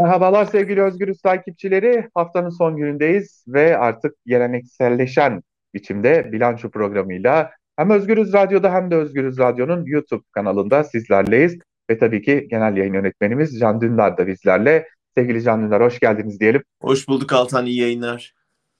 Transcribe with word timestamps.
Merhabalar 0.00 0.44
sevgili 0.44 0.82
Özgürüz 0.82 1.20
takipçileri. 1.20 2.08
Haftanın 2.14 2.50
son 2.50 2.76
günündeyiz 2.76 3.44
ve 3.48 3.78
artık 3.78 4.14
gelenekselleşen 4.26 5.42
biçimde 5.74 6.32
bilanço 6.32 6.70
programıyla 6.70 7.50
hem 7.76 7.90
Özgürüz 7.90 8.32
Radyo'da 8.32 8.72
hem 8.72 8.90
de 8.90 8.96
Özgürüz 8.96 9.38
Radyo'nun 9.38 9.84
YouTube 9.86 10.22
kanalında 10.32 10.84
sizlerleyiz. 10.84 11.58
Ve 11.90 11.98
tabii 11.98 12.22
ki 12.22 12.46
genel 12.50 12.76
yayın 12.76 12.94
yönetmenimiz 12.94 13.58
Can 13.58 13.80
Dündar 13.80 14.18
da 14.18 14.26
bizlerle. 14.26 14.88
Sevgili 15.16 15.42
Can 15.42 15.62
Dündar 15.62 15.82
hoş 15.82 16.00
geldiniz 16.00 16.40
diyelim. 16.40 16.62
Hoş 16.80 17.08
bulduk 17.08 17.32
Altan, 17.32 17.66
iyi 17.66 17.80
yayınlar. 17.80 18.34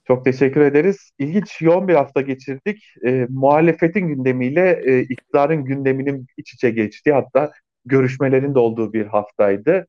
Çok 0.06 0.24
teşekkür 0.24 0.60
ederiz. 0.60 1.10
İlginç 1.18 1.62
yoğun 1.62 1.88
bir 1.88 1.94
hafta 1.94 2.20
geçirdik. 2.20 2.84
E, 3.06 3.26
muhalefetin 3.30 4.08
gündemiyle 4.08 4.82
e, 4.84 5.00
iktidarın 5.00 5.64
gündeminin 5.64 6.26
iç 6.36 6.54
içe 6.54 6.70
geçtiği 6.70 7.12
hatta 7.12 7.52
görüşmelerin 7.84 8.54
de 8.54 8.58
olduğu 8.58 8.92
bir 8.92 9.06
haftaydı. 9.06 9.86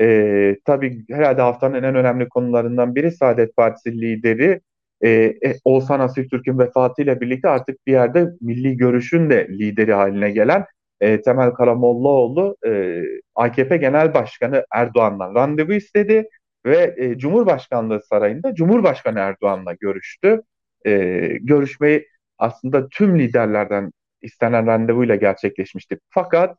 E, 0.00 0.56
tabii 0.64 1.04
herhalde 1.10 1.42
haftanın 1.42 1.82
en 1.82 1.94
önemli 1.94 2.28
konularından 2.28 2.94
biri 2.94 3.12
Saadet 3.12 3.56
Partisi 3.56 4.00
lideri 4.00 4.60
e, 5.00 5.10
e 5.10 5.54
Oğuzhan 5.64 6.00
Asiltürk'ün 6.00 6.58
vefatıyla 6.58 7.20
birlikte 7.20 7.48
artık 7.48 7.86
bir 7.86 7.92
yerde 7.92 8.28
milli 8.40 8.76
görüşün 8.76 9.30
de 9.30 9.48
lideri 9.48 9.92
haline 9.92 10.30
gelen 10.30 10.64
e, 11.00 11.22
Temel 11.22 11.50
Karamollaoğlu 11.50 12.56
e, 12.66 13.02
AKP 13.34 13.76
Genel 13.76 14.14
Başkanı 14.14 14.64
Erdoğan'dan 14.72 15.34
randevu 15.34 15.72
istedi 15.72 16.28
ve 16.66 16.94
e, 16.98 17.18
Cumhurbaşkanlığı 17.18 18.02
Sarayı'nda 18.02 18.54
Cumhurbaşkanı 18.54 19.18
Erdoğan'la 19.18 19.74
görüştü. 19.80 20.42
E, 20.86 20.92
görüşmeyi 21.40 22.06
aslında 22.38 22.88
tüm 22.88 23.18
liderlerden 23.18 23.92
istenen 24.22 24.66
randevuyla 24.66 25.14
gerçekleşmişti. 25.14 25.98
Fakat 26.10 26.58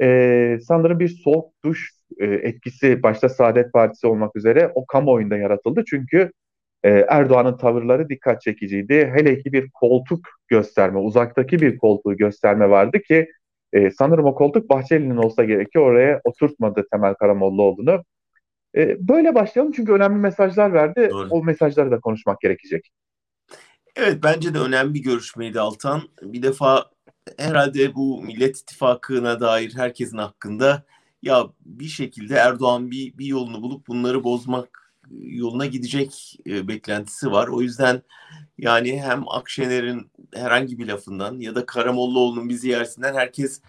e, 0.00 0.58
sanırım 0.62 0.98
bir 1.00 1.08
soğuk 1.08 1.52
duş 1.64 1.90
e, 2.18 2.24
etkisi 2.26 3.02
başta 3.02 3.28
Saadet 3.28 3.72
Partisi 3.72 4.06
olmak 4.06 4.36
üzere 4.36 4.72
o 4.74 4.86
kamuoyunda 4.86 5.36
yaratıldı. 5.36 5.84
Çünkü 5.86 6.32
e, 6.84 6.90
Erdoğan'ın 6.90 7.56
tavırları 7.56 8.08
dikkat 8.08 8.42
çekiciydi. 8.42 9.12
Hele 9.14 9.42
ki 9.42 9.52
bir 9.52 9.70
koltuk 9.70 10.28
gösterme, 10.48 10.98
uzaktaki 10.98 11.60
bir 11.60 11.78
koltuğu 11.78 12.16
gösterme 12.16 12.70
vardı 12.70 13.00
ki 13.00 13.28
e, 13.72 13.90
sanırım 13.90 14.24
o 14.24 14.34
koltuk 14.34 14.70
Bahçeli'nin 14.70 15.16
olsa 15.16 15.44
gerekiyor. 15.44 15.86
Oraya 15.86 16.20
oturtmadı 16.24 16.86
Temel 16.92 17.14
Karamollaoğlu'nu. 17.14 18.04
E, 18.76 19.08
böyle 19.08 19.34
başlayalım 19.34 19.72
çünkü 19.72 19.92
önemli 19.92 20.18
mesajlar 20.18 20.72
verdi. 20.72 21.08
Doğru. 21.10 21.28
O 21.30 21.44
mesajları 21.44 21.90
da 21.90 22.00
konuşmak 22.00 22.40
gerekecek. 22.40 22.90
Evet 23.96 24.18
bence 24.22 24.54
de 24.54 24.58
önemli 24.58 24.94
bir 24.94 25.02
görüşmeydi 25.02 25.60
Altan. 25.60 26.02
Bir 26.22 26.42
defa 26.42 26.90
herhalde 27.38 27.94
bu 27.94 28.22
Millet 28.22 28.58
İttifakı'na 28.58 29.40
dair 29.40 29.74
herkesin 29.74 30.18
hakkında 30.18 30.82
ya 31.22 31.48
bir 31.60 31.88
şekilde 31.88 32.34
Erdoğan 32.34 32.90
bir, 32.90 33.18
bir 33.18 33.26
yolunu 33.26 33.62
bulup 33.62 33.86
bunları 33.86 34.24
bozmak 34.24 34.92
yoluna 35.10 35.66
gidecek 35.66 36.38
e, 36.46 36.68
beklentisi 36.68 37.30
var. 37.30 37.48
O 37.48 37.62
yüzden 37.62 38.02
yani 38.58 39.02
hem 39.02 39.28
Akşener'in 39.28 40.10
herhangi 40.34 40.78
bir 40.78 40.86
lafından 40.86 41.40
ya 41.40 41.54
da 41.54 41.66
Karamollaoğlu'nun 41.66 42.48
bir 42.48 42.54
ziyaretinden 42.54 43.14
herkes 43.14 43.60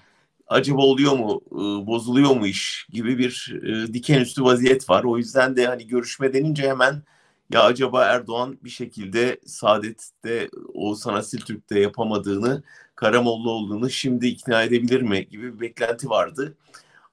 acaba 0.48 0.82
oluyor 0.82 1.14
mu, 1.14 1.42
e, 1.52 1.88
bozuluyor 1.88 2.36
mu 2.36 2.48
iş 2.48 2.88
gibi 2.90 3.18
bir 3.18 3.56
e, 3.64 3.94
dikenüstü 3.94 4.44
vaziyet 4.44 4.90
var. 4.90 5.04
O 5.04 5.18
yüzden 5.18 5.56
de 5.56 5.68
hani 5.68 5.88
görüşme 5.88 6.34
denince 6.34 6.70
hemen 6.70 7.04
ya 7.50 7.64
acaba 7.64 8.06
Erdoğan 8.06 8.58
bir 8.64 8.70
şekilde 8.70 9.40
Saadet'te 9.46 10.50
Oğuzhan 10.74 11.14
Asiltürk'te 11.14 11.80
yapamadığını 11.80 12.64
Karamollaoğlu'nu 12.96 13.90
şimdi 13.90 14.28
ikna 14.28 14.64
edebilir 14.64 15.02
mi 15.02 15.28
gibi 15.30 15.56
bir 15.56 15.60
beklenti 15.60 16.10
vardı. 16.10 16.58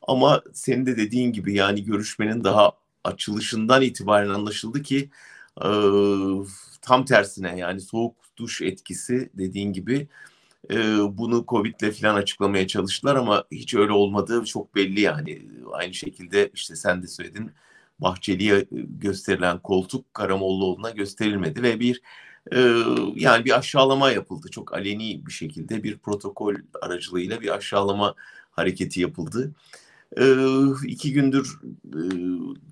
Ama 0.03 0.43
senin 0.53 0.87
de 0.87 0.97
dediğin 0.97 1.33
gibi 1.33 1.55
yani 1.55 1.85
görüşmenin 1.85 2.45
daha 2.45 2.73
açılışından 3.05 3.83
itibaren 3.83 4.29
anlaşıldı 4.29 4.83
ki 4.83 5.11
e, 5.65 5.69
tam 6.83 7.05
tersine 7.05 7.59
yani 7.59 7.81
soğuk 7.81 8.17
duş 8.37 8.63
etkisi 8.63 9.31
dediğin 9.35 9.73
gibi 9.73 10.09
e, 10.71 10.77
bunu 11.19 11.45
Covid'le 11.49 11.93
falan 12.01 12.15
açıklamaya 12.15 12.67
çalıştılar 12.67 13.17
ama 13.17 13.45
hiç 13.53 13.75
öyle 13.75 13.93
olmadığı 13.93 14.45
çok 14.45 14.75
belli 14.75 15.01
yani. 15.01 15.43
Aynı 15.73 15.95
şekilde 15.95 16.51
işte 16.55 16.77
sen 16.77 17.03
de 17.03 17.09
söyledin 17.09 17.51
Bahçeli'ye 17.99 18.67
gösterilen 18.99 19.59
koltuk 19.59 20.15
Karamollaoğlu'na 20.15 20.91
gösterilmedi 20.91 21.63
ve 21.63 21.81
bir 21.81 22.03
e, 22.53 22.59
yani 23.15 23.45
bir 23.45 23.59
aşağılama 23.59 24.11
yapıldı. 24.11 24.49
Çok 24.51 24.75
aleni 24.75 25.27
bir 25.27 25.33
şekilde 25.33 25.83
bir 25.83 25.99
protokol 25.99 26.55
aracılığıyla 26.83 27.41
bir 27.41 27.55
aşağılama 27.57 28.15
hareketi 28.51 29.01
yapıldı. 29.01 29.53
E, 30.17 30.25
iki 30.87 31.13
gündür 31.13 31.61
e, 31.87 32.03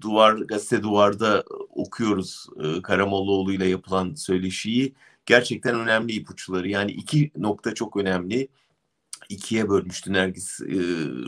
duvar 0.00 0.34
gazete 0.34 0.82
duvarda 0.82 1.44
okuyoruz 1.70 2.46
e, 2.64 2.82
Karamollaoğlu 2.82 3.52
ile 3.52 3.66
yapılan 3.66 4.14
söyleşiyi. 4.14 4.94
Gerçekten 5.26 5.80
önemli 5.80 6.12
ipuçları. 6.12 6.68
Yani 6.68 6.92
iki 6.92 7.30
nokta 7.36 7.74
çok 7.74 7.96
önemli 7.96 8.48
ikiye 9.28 9.68
bölmüştü 9.68 10.12
Nergis 10.12 10.60
e, 10.60 10.66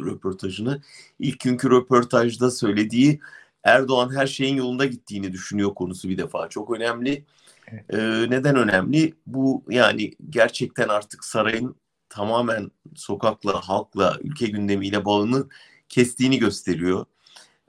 röportajını. 0.05 0.83
İlk 1.19 1.41
günkü 1.41 1.71
röportajda 1.71 2.51
söylediği 2.51 3.21
Erdoğan 3.65 4.17
her 4.17 4.27
şeyin 4.27 4.57
yolunda 4.57 4.87
gittiğini 4.87 5.33
düşünüyor 5.33 5.75
konusu 5.75 6.09
bir 6.09 6.19
defa 6.19 6.49
çok 6.49 6.71
önemli. 6.71 7.25
Evet. 7.69 7.95
E, 7.95 8.31
neden 8.31 8.57
önemli? 8.57 9.15
Bu 9.27 9.65
yani 9.69 10.13
gerçekten 10.31 10.89
artık 10.89 11.25
sarayın 11.25 11.77
tamamen 12.09 12.71
sokakla, 12.95 13.69
halkla, 13.69 14.17
ülke 14.23 14.47
gündemiyle 14.47 15.05
bağını 15.05 15.49
kestiğini 15.89 16.39
gösteriyor. 16.39 17.07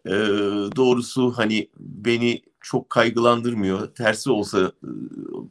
E, 0.06 0.12
doğrusu 0.76 1.32
hani 1.38 1.70
beni 1.80 2.42
çok 2.62 2.90
kaygılandırmıyor. 2.90 3.88
Tersi 3.96 4.32
olsa 4.32 4.72
e, 4.84 4.90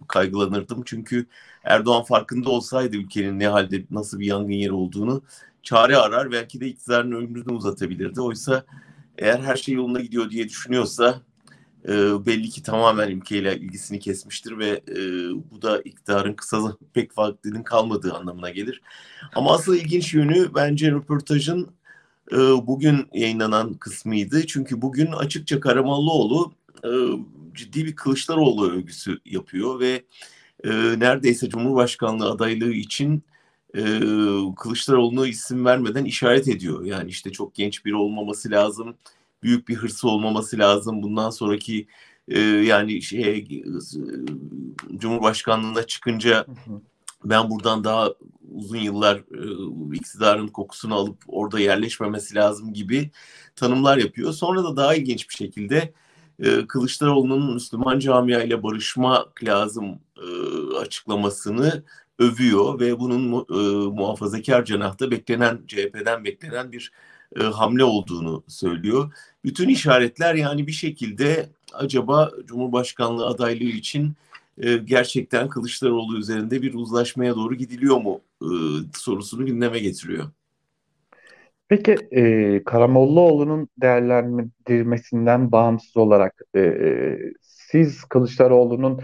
kaygılanırdım. 0.09 0.83
Çünkü 0.85 1.27
Erdoğan 1.65 2.05
farkında 2.05 2.51
olsaydı 2.51 2.97
ülkenin 2.97 3.39
ne 3.39 3.49
halde, 3.49 3.85
nasıl 3.91 4.19
bir 4.19 4.27
yangın 4.27 4.53
yeri 4.53 4.73
olduğunu 4.73 5.23
çare 5.63 5.97
arar. 5.97 6.33
Belki 6.33 6.61
de 6.61 6.67
iktidarın 6.67 7.13
ömrünü 7.13 7.53
uzatabilirdi. 7.53 8.21
Oysa 8.21 8.65
eğer 9.19 9.39
her 9.39 9.57
şey 9.57 9.75
yoluna 9.75 10.01
gidiyor 10.01 10.31
diye 10.31 10.49
düşünüyorsa 10.49 11.23
e, 11.89 11.93
belli 12.27 12.49
ki 12.49 12.63
tamamen 12.63 13.11
ülkeyle 13.11 13.57
ilgisini 13.57 14.01
kesmiştir 14.01 14.59
ve 14.59 14.83
e, 14.89 14.97
bu 15.51 15.63
da 15.63 15.81
iktidarın 15.81 16.35
kısa 16.35 16.77
pek 16.95 17.19
vaktinin 17.19 17.63
kalmadığı 17.63 18.13
anlamına 18.13 18.51
gelir. 18.51 18.83
Ama 19.35 19.55
asıl 19.55 19.77
ilginç 19.77 20.15
yönü 20.15 20.55
bence 20.55 20.91
röportajın 20.91 21.75
e, 22.33 22.37
bugün 22.39 23.09
yayınlanan 23.13 23.75
kısmıydı. 23.75 24.47
Çünkü 24.47 24.83
bugün 24.83 25.13
açıkça 25.13 25.61
Karamollaoğlu 25.61 26.53
e, 26.85 26.91
ciddi 27.55 27.85
bir 27.85 27.97
Kılıçdaroğlu 27.97 28.71
övgüsü 28.71 29.19
yapıyor 29.25 29.81
ve 29.81 30.05
e, 30.65 30.71
neredeyse 30.99 31.49
Cumhurbaşkanlığı 31.49 32.31
adaylığı 32.31 32.73
için 32.73 33.25
e, 33.75 33.83
Kılıçdaroğlu'na 34.57 35.27
isim 35.27 35.65
vermeden 35.65 36.05
işaret 36.05 36.49
ediyor. 36.49 36.85
Yani 36.85 37.11
işte 37.11 37.33
çok 37.33 37.55
genç 37.55 37.85
biri 37.85 37.95
olmaması 37.95 38.51
lazım, 38.51 38.95
büyük 39.43 39.69
bir 39.69 39.75
hırsı 39.75 40.09
olmaması 40.09 40.59
lazım. 40.59 41.03
Bundan 41.03 41.31
sonraki 41.31 41.87
e, 42.29 42.41
yani 42.41 43.03
şey 43.03 43.63
Cumhurbaşkanlığına 44.97 45.87
çıkınca 45.87 46.47
ben 47.25 47.51
buradan 47.51 47.85
daha 47.85 48.11
uzun 48.55 48.79
yıllar 48.79 49.17
e, 49.17 49.97
iktidarın 49.97 50.49
kokusunu 50.49 50.95
alıp 50.95 51.17
orada 51.29 51.61
yerleşmemesi 51.61 52.35
lazım 52.35 52.73
gibi 52.73 53.11
tanımlar 53.57 53.99
yapıyor. 53.99 54.33
Sonra 54.33 54.65
da 54.65 54.77
daha 54.77 54.95
ilginç 54.95 55.29
bir 55.29 55.35
şekilde 55.35 55.93
e, 56.39 56.67
Kılıçdaroğlu'nun 56.67 57.55
Müslüman 57.55 57.99
camia 57.99 58.43
ile 58.43 58.63
barışmak 58.63 59.45
lazım 59.45 59.99
e, 60.17 60.27
açıklamasını 60.77 61.85
övüyor 62.19 62.81
ve 62.81 63.01
bunun 63.01 63.47
e, 63.51 63.89
muhafazakar 63.89 64.65
cenahta 64.65 65.11
beklenen 65.11 65.59
CHP'den 65.67 66.25
beklenen 66.25 66.73
bir 66.73 66.93
e, 67.41 67.43
hamle 67.43 67.85
olduğunu 67.85 68.45
söylüyor. 68.49 69.13
Bütün 69.45 69.69
işaretler 69.69 70.35
yani 70.35 70.67
bir 70.67 70.73
şekilde 70.73 71.49
acaba 71.73 72.31
Cumhurbaşkanlığı 72.47 73.27
adaylığı 73.27 73.65
için 73.65 74.13
e, 74.59 74.77
gerçekten 74.77 75.49
Kılıçdaroğlu 75.49 76.19
üzerinde 76.19 76.63
bir 76.63 76.75
uzlaşmaya 76.75 77.37
doğru 77.37 77.55
gidiliyor 77.55 78.01
mu 78.01 78.21
e, 78.43 78.49
sorusunu 78.95 79.47
gündeme 79.47 79.79
getiriyor. 79.79 80.25
Peki 81.69 81.97
e, 82.11 82.65
Karamollaoğlu'nun 82.65 83.69
değerlendirmesinden 83.77 85.53
bağımsız 85.53 85.97
olarak 85.97 86.43
e, 86.55 86.61
e 86.61 87.19
siz 87.41 88.05
Kılıçdaroğlu'nun 88.05 89.01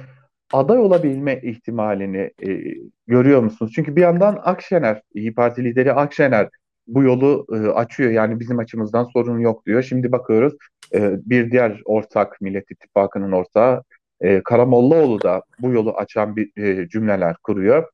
aday 0.52 0.78
olabilme 0.78 1.40
ihtimalini 1.42 2.30
e, 2.48 2.74
görüyor 3.06 3.42
musunuz? 3.42 3.72
Çünkü 3.74 3.96
bir 3.96 4.00
yandan 4.00 4.40
Akşener, 4.44 5.02
İyi 5.14 5.34
Parti 5.34 5.64
lideri 5.64 5.92
Akşener 5.92 6.48
bu 6.86 7.02
yolu 7.02 7.46
e, 7.52 7.56
açıyor. 7.56 8.10
Yani 8.10 8.40
bizim 8.40 8.58
açımızdan 8.58 9.04
sorun 9.04 9.38
yok 9.38 9.66
diyor. 9.66 9.82
Şimdi 9.82 10.12
bakıyoruz 10.12 10.54
e, 10.94 11.30
bir 11.30 11.50
diğer 11.50 11.82
ortak 11.84 12.40
Millet 12.40 12.70
İttifakı'nın 12.70 13.32
ortağı 13.32 13.82
e, 14.20 14.42
Karamollaoğlu 14.42 15.22
da 15.22 15.42
bu 15.58 15.72
yolu 15.72 15.92
açan 15.96 16.36
bir 16.36 16.62
e, 16.62 16.88
cümleler 16.88 17.36
kuruyor. 17.42 17.88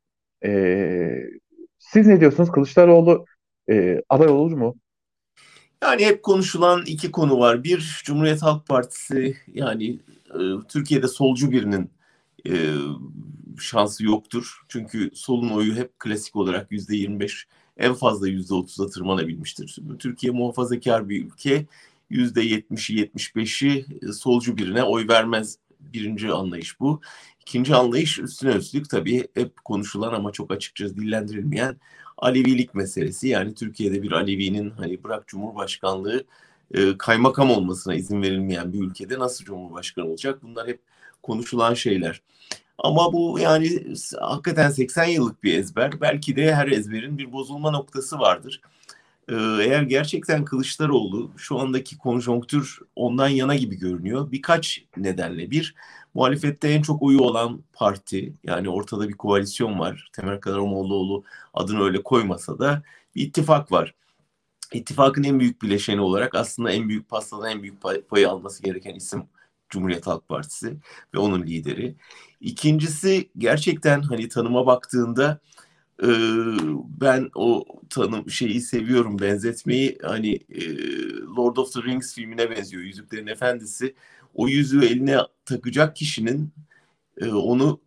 E, 0.45 1.29
siz 1.79 2.07
ne 2.07 2.21
diyorsunuz? 2.21 2.53
Kılıçdaroğlu 2.53 3.25
e, 3.71 4.03
aday 4.09 4.29
olur 4.29 4.53
mu? 4.53 4.75
Yani 5.83 6.05
hep 6.05 6.23
konuşulan 6.23 6.83
iki 6.87 7.11
konu 7.11 7.39
var. 7.39 7.65
Bir, 7.65 8.03
Cumhuriyet 8.05 8.43
Halk 8.43 8.67
Partisi 8.67 9.37
yani 9.55 9.99
e, 10.31 10.41
Türkiye'de 10.69 11.09
solcu 11.09 11.51
birinin 11.51 11.91
e, 12.49 12.75
şansı 13.59 14.05
yoktur. 14.05 14.61
Çünkü 14.69 15.11
solun 15.15 15.51
oyu 15.51 15.75
hep 15.75 15.99
klasik 15.99 16.37
olarak 16.37 16.73
yüzde 16.73 16.97
25 16.97 17.47
en 17.77 17.95
fazla 17.95 18.29
yüzde 18.29 18.55
30'a 18.55 18.91
tırmanabilmiştir. 18.91 19.79
Türkiye 19.99 20.33
muhafazakar 20.33 21.09
bir 21.09 21.27
ülke. 21.27 21.67
Yüzde 22.11 22.45
70'i 22.45 23.05
75'i 23.05 23.87
solcu 24.13 24.57
birine 24.57 24.83
oy 24.83 25.09
vermez. 25.09 25.59
Birinci 25.81 26.33
anlayış 26.33 26.81
bu. 26.81 27.01
İkinci 27.41 27.75
anlayış 27.75 28.19
üstüne 28.19 28.53
üstlük 28.53 28.91
tabii 28.91 29.29
hep 29.35 29.65
konuşulan 29.65 30.15
ama 30.15 30.33
çok 30.33 30.51
açıkça 30.53 30.89
dillendirilmeyen 30.89 31.77
Alevilik 32.19 32.75
meselesi. 32.75 33.29
Yani 33.29 33.55
Türkiye'de 33.55 34.03
bir 34.03 34.13
Alevi'nin 34.13 34.71
hani 34.71 35.05
bırak 35.05 35.29
Cumhurbaşkanlığı 35.29 36.25
e, 36.75 36.99
kaymakam 36.99 37.51
olmasına 37.51 37.95
izin 37.95 38.23
verilmeyen 38.23 38.73
bir 38.73 38.81
ülkede 38.81 39.19
nasıl 39.19 39.45
Cumhurbaşkanı 39.45 40.07
olacak? 40.07 40.43
Bunlar 40.43 40.69
hep 40.69 40.81
konuşulan 41.25 41.75
şeyler. 41.75 42.23
Ama 42.79 43.13
bu 43.13 43.39
yani 43.39 43.95
hakikaten 44.21 44.71
80 44.71 45.05
yıllık 45.05 45.43
bir 45.43 45.59
ezber. 45.59 46.01
Belki 46.01 46.37
de 46.37 46.55
her 46.55 46.69
ezberin 46.69 47.19
bir 47.19 47.33
bozulma 47.33 47.71
noktası 47.71 48.19
vardır. 48.19 48.61
Ee, 49.29 49.35
eğer 49.35 49.83
gerçekten 49.83 50.45
Kılıçdaroğlu 50.45 51.31
şu 51.37 51.59
andaki 51.59 51.99
konjonktür 51.99 52.79
ondan 52.97 53.29
yana 53.29 53.55
gibi 53.55 53.77
görünüyor. 53.79 54.33
Birkaç 54.33 54.85
nedenle. 54.97 55.51
Bir, 55.51 55.75
muhalefette 56.15 56.69
en 56.69 56.83
çok 56.83 57.03
oyu 57.03 57.21
olan 57.21 57.63
parti 57.73 58.35
yani 58.45 58.69
ortada 58.69 59.09
bir 59.09 59.15
koalisyon 59.15 59.79
var. 59.79 60.11
Temel 60.13 60.41
Karamollaoğlu 60.41 61.25
adını 61.55 61.85
öyle 61.85 62.03
koymasa 62.03 62.59
da 62.59 62.83
bir 63.17 63.23
ittifak 63.23 63.73
var. 63.73 63.95
İttifakın 64.73 65.23
en 65.23 65.41
büyük 65.41 65.63
bileşeni 65.63 66.01
olarak 66.01 66.35
aslında 66.35 66.73
en 66.73 66.89
büyük 66.89 67.09
pastadan 67.09 67.51
en 67.51 67.63
büyük 67.63 67.81
pay, 67.81 68.01
payı 68.03 68.31
alması 68.31 68.63
gereken 68.63 68.95
isim 68.95 69.25
Cumhuriyet 69.75 70.07
Halk 70.07 70.29
Partisi 70.29 70.77
ve 71.15 71.19
onun 71.19 71.43
lideri. 71.43 71.97
İkincisi 72.41 73.31
gerçekten 73.39 74.03
hani 74.03 74.29
tanıma 74.29 74.67
baktığında 74.67 75.41
e, 76.03 76.09
ben 77.01 77.31
o 77.35 77.65
tanım 77.91 78.31
şeyi 78.31 78.61
seviyorum 78.61 79.19
benzetmeyi 79.19 79.99
hani 80.03 80.35
e, 80.51 80.63
Lord 81.37 81.57
of 81.57 81.73
the 81.73 81.83
Rings 81.83 82.15
filmine 82.15 82.51
benziyor 82.51 82.83
Yüzüklerin 82.83 83.27
Efendisi 83.27 83.95
o 84.35 84.49
yüzüğü 84.49 84.85
eline 84.85 85.19
takacak 85.45 85.97
kişinin 85.97 86.53
e, 87.21 87.29
onu 87.29 87.81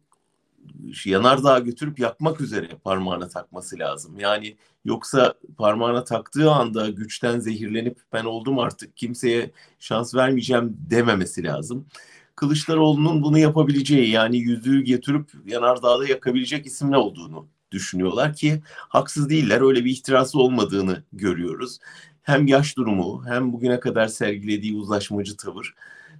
yanardağa 1.05 1.59
götürüp 1.59 1.99
yakmak 1.99 2.41
üzere 2.41 2.67
parmağına 2.83 3.27
takması 3.27 3.79
lazım. 3.79 4.19
Yani 4.19 4.57
yoksa 4.85 5.33
parmağına 5.57 6.03
taktığı 6.03 6.51
anda 6.51 6.89
güçten 6.89 7.39
zehirlenip 7.39 7.99
ben 8.13 8.25
oldum 8.25 8.59
artık 8.59 8.97
kimseye 8.97 9.51
şans 9.79 10.15
vermeyeceğim 10.15 10.77
dememesi 10.89 11.43
lazım. 11.43 11.87
Kılıçdaroğlu'nun 12.35 13.23
bunu 13.23 13.39
yapabileceği 13.39 14.09
yani 14.09 14.37
yüzüğü 14.37 14.81
getirip 14.83 15.31
yanardağda 15.45 16.07
yakabilecek 16.07 16.65
isim 16.65 16.91
ne 16.91 16.97
olduğunu 16.97 17.47
düşünüyorlar 17.71 18.33
ki 18.33 18.61
haksız 18.67 19.29
değiller. 19.29 19.61
Öyle 19.61 19.85
bir 19.85 19.91
ihtirası 19.91 20.39
olmadığını 20.39 21.03
görüyoruz. 21.13 21.79
Hem 22.21 22.47
yaş 22.47 22.77
durumu 22.77 23.23
hem 23.27 23.53
bugüne 23.53 23.79
kadar 23.79 24.07
sergilediği 24.07 24.75
uzlaşmacı 24.75 25.37
tavır 25.37 25.73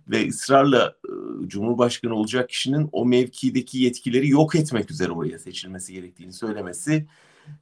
ve 0.10 0.28
ısrarla 0.28 0.96
e, 1.06 1.48
Cumhurbaşkanı 1.48 2.16
olacak 2.16 2.50
kişinin 2.50 2.90
o 2.92 3.06
mevkideki 3.06 3.80
yetkileri 3.80 4.30
yok 4.30 4.56
etmek 4.56 4.92
üzere 4.92 5.12
oraya 5.12 5.40
seçilmesi 5.40 5.94
gerektiğini 5.94 6.34
söylemesi, 6.34 7.06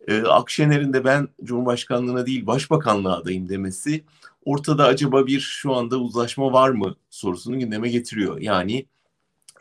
e, 0.07 0.21
Akşener'in 0.21 0.93
de 0.93 1.03
ben 1.03 1.27
Cumhurbaşkanlığına 1.43 2.25
değil 2.25 2.47
Başbakanlığa 2.47 3.17
adayım 3.17 3.49
demesi 3.49 4.03
ortada 4.45 4.85
acaba 4.85 5.27
bir 5.27 5.39
şu 5.39 5.73
anda 5.73 5.97
uzlaşma 5.97 6.53
var 6.53 6.69
mı 6.69 6.95
sorusunu 7.09 7.59
gündeme 7.59 7.89
getiriyor. 7.89 8.41
Yani 8.41 8.85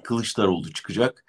Kılıçdaroğlu 0.05 0.73
çıkacak 0.73 1.25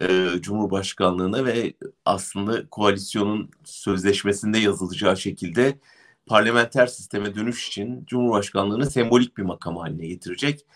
e, 0.00 0.26
Cumhurbaşkanlığına 0.40 1.44
ve 1.44 1.74
aslında 2.04 2.68
koalisyonun 2.68 3.50
sözleşmesinde 3.64 4.58
yazılacağı 4.58 5.16
şekilde 5.16 5.78
parlamenter 6.26 6.86
sisteme 6.86 7.34
dönüş 7.34 7.68
için 7.68 8.04
Cumhurbaşkanlığını 8.06 8.90
sembolik 8.90 9.36
bir 9.38 9.42
makam 9.42 9.76
haline 9.76 10.06
getirecek. 10.06 10.66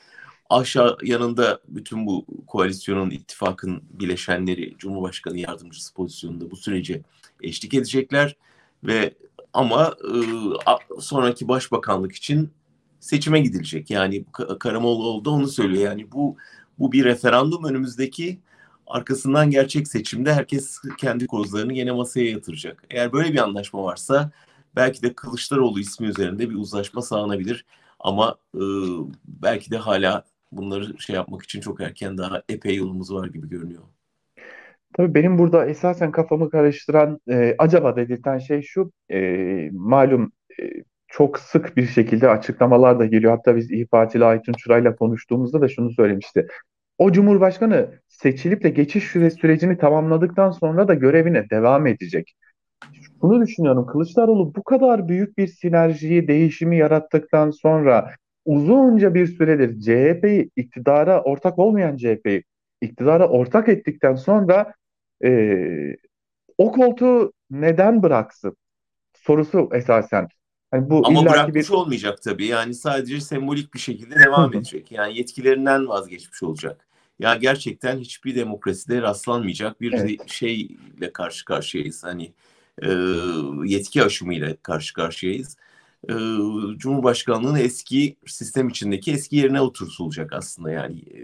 Aşağı 0.51 0.97
yanında 1.03 1.61
bütün 1.69 2.07
bu 2.07 2.27
koalisyonun, 2.47 3.11
ittifakın 3.11 3.83
bileşenleri 3.91 4.75
Cumhurbaşkanı 4.79 5.39
yardımcısı 5.39 5.95
pozisyonunda 5.95 6.51
bu 6.51 6.57
sürece 6.57 7.03
eşlik 7.43 7.75
edecekler 7.75 8.37
ve 8.85 9.15
ama 9.53 9.95
e, 10.05 10.19
sonraki 11.01 11.49
başbakanlık 11.49 12.13
için 12.13 12.51
seçime 13.01 13.41
gidilecek. 13.41 13.91
Yani 13.91 14.25
Karamollaoğlu 14.59 15.25
da 15.25 15.31
onu 15.31 15.49
söylüyor. 15.49 15.85
Yani 15.85 16.13
bu 16.13 16.37
bu 16.79 16.93
bir 16.93 17.05
referandum 17.05 17.65
önümüzdeki 17.65 18.41
arkasından 18.87 19.51
gerçek 19.51 19.89
seçimde 19.89 20.35
herkes 20.35 20.79
kendi 20.99 21.27
kozlarını 21.27 21.73
yine 21.73 21.93
masaya 21.93 22.31
yatıracak. 22.31 22.85
Eğer 22.91 23.13
böyle 23.13 23.33
bir 23.33 23.39
anlaşma 23.39 23.83
varsa 23.83 24.31
belki 24.77 25.03
de 25.03 25.15
Kılıçdaroğlu 25.15 25.81
ismi 25.81 26.07
üzerinde 26.07 26.51
bir 26.51 26.55
uzlaşma 26.55 27.03
sağlanabilir. 27.03 27.65
Ama 28.01 28.37
e, 28.55 28.63
belki 29.25 29.71
de 29.71 29.77
hala 29.77 30.25
bunları 30.53 30.99
şey 30.99 31.17
yapmak 31.17 31.43
için 31.43 31.61
çok 31.61 31.81
erken 31.81 32.19
daha 32.19 32.43
epey 32.49 32.77
yolumuz 32.77 33.13
var 33.15 33.27
gibi 33.29 33.49
görünüyor. 33.49 33.83
Tabii 34.97 35.15
benim 35.15 35.39
burada 35.39 35.67
esasen 35.67 36.13
kafamı 36.13 36.51
karıştıran 36.51 37.21
e, 37.31 37.55
acaba 37.59 37.97
dedirten 37.97 38.39
şey 38.39 38.63
şu 38.63 38.93
e, 39.11 39.19
malum 39.73 40.33
e, 40.61 40.65
çok 41.09 41.39
sık 41.39 41.77
bir 41.77 41.87
şekilde 41.87 42.29
açıklamalar 42.29 42.99
da 42.99 43.07
geliyor. 43.07 43.37
Hatta 43.37 43.57
biz 43.57 43.71
İYİ 43.71 43.87
Partili 43.87 44.25
Aytun 44.25 44.53
Çuray'la 44.53 44.97
konuştuğumuzda 44.97 45.61
da 45.61 45.69
şunu 45.69 45.91
söylemişti. 45.93 46.47
O 46.99 47.13
Cumhurbaşkanı 47.13 47.91
seçilip 48.09 48.63
de 48.65 48.71
geçiş 48.71 49.05
süre, 49.05 49.31
sürecini 49.31 49.79
tamamladıktan 49.79 50.51
sonra 50.51 50.89
da 50.89 50.95
görevine 50.95 51.51
devam 51.51 51.87
edecek. 51.87 52.37
Bunu 53.23 53.47
düşünüyorum. 53.47 53.87
Kılıçdaroğlu 53.87 54.55
bu 54.55 54.63
kadar 54.63 55.09
büyük 55.09 55.39
bir 55.39 55.47
sinerjiyi, 55.47 56.29
değişimi 56.29 56.77
yarattıktan 56.77 57.51
sonra 57.51 58.11
uzunca 58.47 59.15
bir 59.15 59.27
süredir 59.27 59.81
CHP'yi 59.81 60.51
iktidara 60.57 61.23
ortak 61.23 61.59
olmayan 61.59 61.97
CHP'yi 61.97 62.45
iktidara 62.81 63.29
ortak 63.29 63.69
ettikten 63.69 64.15
sonra 64.15 64.75
e, 65.25 65.97
o 66.59 66.73
koltuğu 66.73 67.33
neden 67.51 68.03
bıraksın? 68.03 68.57
Sorusu 69.15 69.69
esasen. 69.73 70.29
Yani 70.73 70.91
bu 70.91 71.07
Ama 71.07 71.25
bırakmış 71.25 71.71
bir... 71.71 71.75
olmayacak 71.75 72.23
tabii. 72.23 72.47
Yani 72.47 72.75
sadece 72.75 73.21
sembolik 73.21 73.75
bir 73.75 73.79
şekilde 73.79 74.15
devam 74.15 74.55
edecek. 74.55 74.93
Yani 74.93 75.19
yetkilerinden 75.19 75.89
vazgeçmiş 75.89 76.43
olacak. 76.43 76.87
Ya 77.19 77.37
gerçekten 77.37 77.99
hiçbir 77.99 78.35
demokraside 78.35 79.03
rastlanmayacak 79.03 79.81
bir 79.81 79.93
evet. 79.93 80.31
şeyle 80.31 81.13
karşı 81.13 81.45
karşıyayız. 81.45 82.05
Hani 82.05 82.33
e, 82.83 82.89
yetki 83.65 84.03
aşımıyla 84.03 84.57
karşı 84.57 84.95
karşıyayız. 84.95 85.57
E, 86.09 86.15
Cumhurbaşkanlığının 86.79 87.59
eski 87.59 88.17
sistem 88.27 88.69
içindeki 88.69 89.13
eski 89.13 89.37
yerine 89.37 89.61
oturtulacak 89.61 90.33
aslında 90.33 90.71
yani. 90.71 90.99
E, 90.99 91.21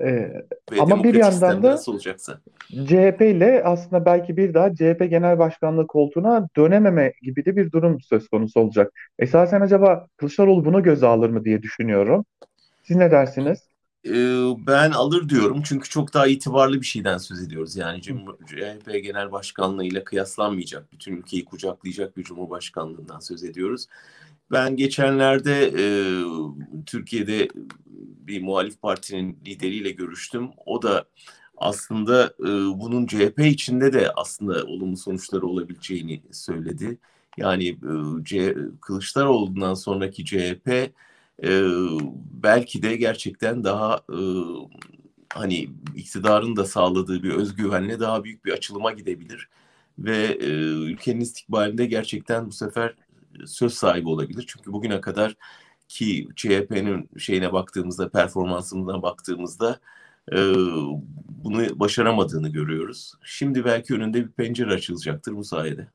ee, 0.00 0.44
ama 0.78 1.04
bir 1.04 1.14
yandan 1.14 1.62
da 1.62 1.70
nasıl 1.70 1.92
olacaksa. 1.92 2.40
CHP 2.70 3.20
ile 3.20 3.62
aslında 3.64 4.04
belki 4.04 4.36
bir 4.36 4.54
daha 4.54 4.74
CHP 4.74 5.10
Genel 5.10 5.38
Başkanlığı 5.38 5.86
koltuğuna 5.86 6.48
dönememe 6.56 7.12
gibi 7.22 7.44
de 7.44 7.56
bir 7.56 7.72
durum 7.72 8.00
söz 8.00 8.28
konusu 8.28 8.60
olacak. 8.60 8.92
Esasen 9.18 9.60
acaba 9.60 10.06
Kılıçdaroğlu 10.16 10.64
buna 10.64 10.80
göze 10.80 11.06
alır 11.06 11.30
mı 11.30 11.44
diye 11.44 11.62
düşünüyorum. 11.62 12.24
Siz 12.82 12.96
ne 12.96 13.10
dersiniz? 13.10 13.58
Ben 14.66 14.90
alır 14.90 15.28
diyorum 15.28 15.62
çünkü 15.64 15.88
çok 15.88 16.14
daha 16.14 16.26
itibarlı 16.26 16.80
bir 16.80 16.86
şeyden 16.86 17.18
söz 17.18 17.42
ediyoruz. 17.42 17.76
Yani 17.76 18.02
CHP 18.02 19.02
Genel 19.02 19.32
Başkanlığı 19.32 19.84
ile 19.84 20.04
kıyaslanmayacak, 20.04 20.92
bütün 20.92 21.16
ülkeyi 21.16 21.44
kucaklayacak 21.44 22.16
bir 22.16 22.24
Cumhurbaşkanlığından 22.24 23.20
söz 23.20 23.44
ediyoruz. 23.44 23.86
Ben 24.50 24.76
geçenlerde 24.76 25.72
e, 25.78 25.84
Türkiye'de 26.86 27.48
bir 28.26 28.42
muhalif 28.42 28.82
partinin 28.82 29.38
lideriyle 29.46 29.90
görüştüm. 29.90 30.48
O 30.66 30.82
da 30.82 31.04
aslında 31.56 32.34
e, 32.40 32.48
bunun 32.80 33.06
CHP 33.06 33.40
içinde 33.40 33.92
de 33.92 34.12
aslında 34.16 34.64
olumlu 34.64 34.96
sonuçları 34.96 35.46
olabileceğini 35.46 36.22
söyledi. 36.32 36.98
Yani 37.36 37.68
e, 37.68 38.24
C, 38.24 38.56
Kılıçdaroğlu'ndan 38.80 39.74
sonraki 39.74 40.24
CHP 40.24 40.92
e, 41.44 41.62
belki 42.42 42.82
de 42.82 42.96
gerçekten 42.96 43.64
daha 43.64 44.00
e, 44.12 44.18
hani 45.34 45.68
iktidarın 45.96 46.56
da 46.56 46.64
sağladığı 46.64 47.22
bir 47.22 47.30
özgüvenle 47.30 48.00
daha 48.00 48.24
büyük 48.24 48.44
bir 48.44 48.52
açılıma 48.52 48.92
gidebilir 48.92 49.48
ve 49.98 50.16
e, 50.40 50.46
ülkenin 50.92 51.20
istikbalinde 51.20 51.86
gerçekten 51.86 52.46
bu 52.46 52.52
sefer 52.52 52.94
söz 53.46 53.74
sahibi 53.74 54.08
olabilir. 54.08 54.44
Çünkü 54.48 54.72
bugüne 54.72 55.00
kadar 55.00 55.36
ki 55.88 56.28
CHP'nin 56.36 57.10
şeyine 57.18 57.52
baktığımızda, 57.52 58.08
performansına 58.10 59.02
baktığımızda 59.02 59.80
e, 60.32 60.36
bunu 61.44 61.80
başaramadığını 61.80 62.48
görüyoruz. 62.48 63.12
Şimdi 63.24 63.64
belki 63.64 63.94
önünde 63.94 64.24
bir 64.24 64.32
pencere 64.32 64.74
açılacaktır 64.74 65.36
bu 65.36 65.44
sayede. 65.44 65.88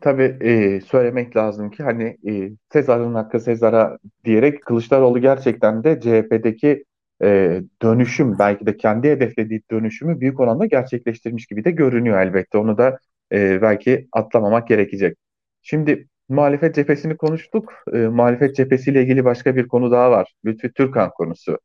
Tabii 0.00 0.36
e, 0.40 0.80
söylemek 0.80 1.36
lazım 1.36 1.70
ki 1.70 1.82
hani 1.82 2.16
e, 2.28 2.50
Sezar'ın 2.72 3.14
hakkı 3.14 3.40
Sezar'a 3.40 3.98
diyerek 4.24 4.62
Kılıçdaroğlu 4.64 5.20
gerçekten 5.20 5.84
de 5.84 6.00
CHP'deki 6.00 6.84
e, 7.22 7.60
dönüşüm 7.82 8.38
belki 8.38 8.66
de 8.66 8.76
kendi 8.76 9.10
hedeflediği 9.10 9.62
dönüşümü 9.70 10.20
büyük 10.20 10.40
oranda 10.40 10.66
gerçekleştirmiş 10.66 11.46
gibi 11.46 11.64
de 11.64 11.70
görünüyor 11.70 12.20
elbette. 12.20 12.58
Onu 12.58 12.78
da 12.78 12.98
e, 13.32 13.62
belki 13.62 14.08
atlamamak 14.12 14.68
gerekecek. 14.68 15.16
Şimdi 15.62 16.08
muhalefet 16.28 16.74
cephesini 16.74 17.16
konuştuk. 17.16 17.72
E, 17.92 17.96
muhalefet 17.98 18.56
cephesiyle 18.56 19.02
ilgili 19.02 19.24
başka 19.24 19.56
bir 19.56 19.68
konu 19.68 19.90
daha 19.90 20.10
var. 20.10 20.32
Lütfi 20.44 20.72
Türkan 20.72 21.10
konusu. 21.10 21.58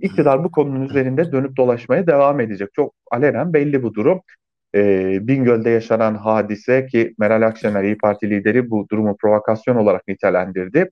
İktidar 0.00 0.44
bu 0.44 0.50
konunun 0.50 0.84
üzerinde 0.88 1.32
dönüp 1.32 1.56
dolaşmaya 1.56 2.06
devam 2.06 2.40
edecek. 2.40 2.68
Çok 2.74 2.94
alenen 3.10 3.52
belli 3.52 3.82
bu 3.82 3.94
durum 3.94 4.20
e, 4.74 5.18
Bingöl'de 5.28 5.70
yaşanan 5.70 6.14
hadise 6.14 6.86
ki 6.86 7.14
Meral 7.18 7.42
Akşener 7.42 7.84
İyi 7.84 7.98
Parti 7.98 8.30
lideri 8.30 8.70
bu 8.70 8.88
durumu 8.90 9.16
provokasyon 9.16 9.76
olarak 9.76 10.08
nitelendirdi. 10.08 10.90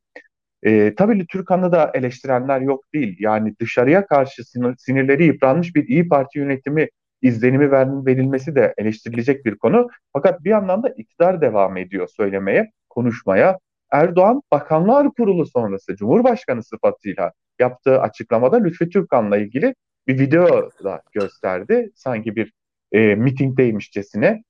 E, 0.63 0.95
tabii 0.95 1.27
Türkan'ı 1.27 1.73
da 1.73 1.91
eleştirenler 1.95 2.61
yok 2.61 2.85
değil. 2.95 3.17
Yani 3.21 3.55
dışarıya 3.61 4.07
karşı 4.07 4.45
sinir, 4.45 4.77
sinirleri 4.79 5.25
yıpranmış 5.25 5.75
bir 5.75 5.89
İyi 5.89 6.09
Parti 6.09 6.39
yönetimi 6.39 6.89
izlenimi 7.23 7.71
ver, 7.71 8.07
verilmesi 8.07 8.55
de 8.55 8.75
eleştirilecek 8.79 9.45
bir 9.45 9.57
konu. 9.57 9.89
Fakat 10.13 10.45
bir 10.45 10.51
yandan 10.51 10.83
da 10.83 10.89
iktidar 10.89 11.41
devam 11.41 11.77
ediyor 11.77 12.09
söylemeye, 12.09 12.71
konuşmaya. 12.89 13.59
Erdoğan 13.91 14.43
Bakanlar 14.53 15.11
Kurulu 15.15 15.47
sonrası 15.47 15.97
Cumhurbaşkanı 15.97 16.63
sıfatıyla 16.63 17.33
yaptığı 17.59 18.01
açıklamada 18.01 18.57
Lütfi 18.57 18.89
Türkan'la 18.89 19.37
ilgili 19.37 19.75
bir 20.07 20.19
video 20.19 20.71
da 20.85 21.03
gösterdi. 21.13 21.91
Sanki 21.95 22.37
bir 22.37 22.53
e, 22.93 23.15
mitingdeymişçesine. 23.15 24.43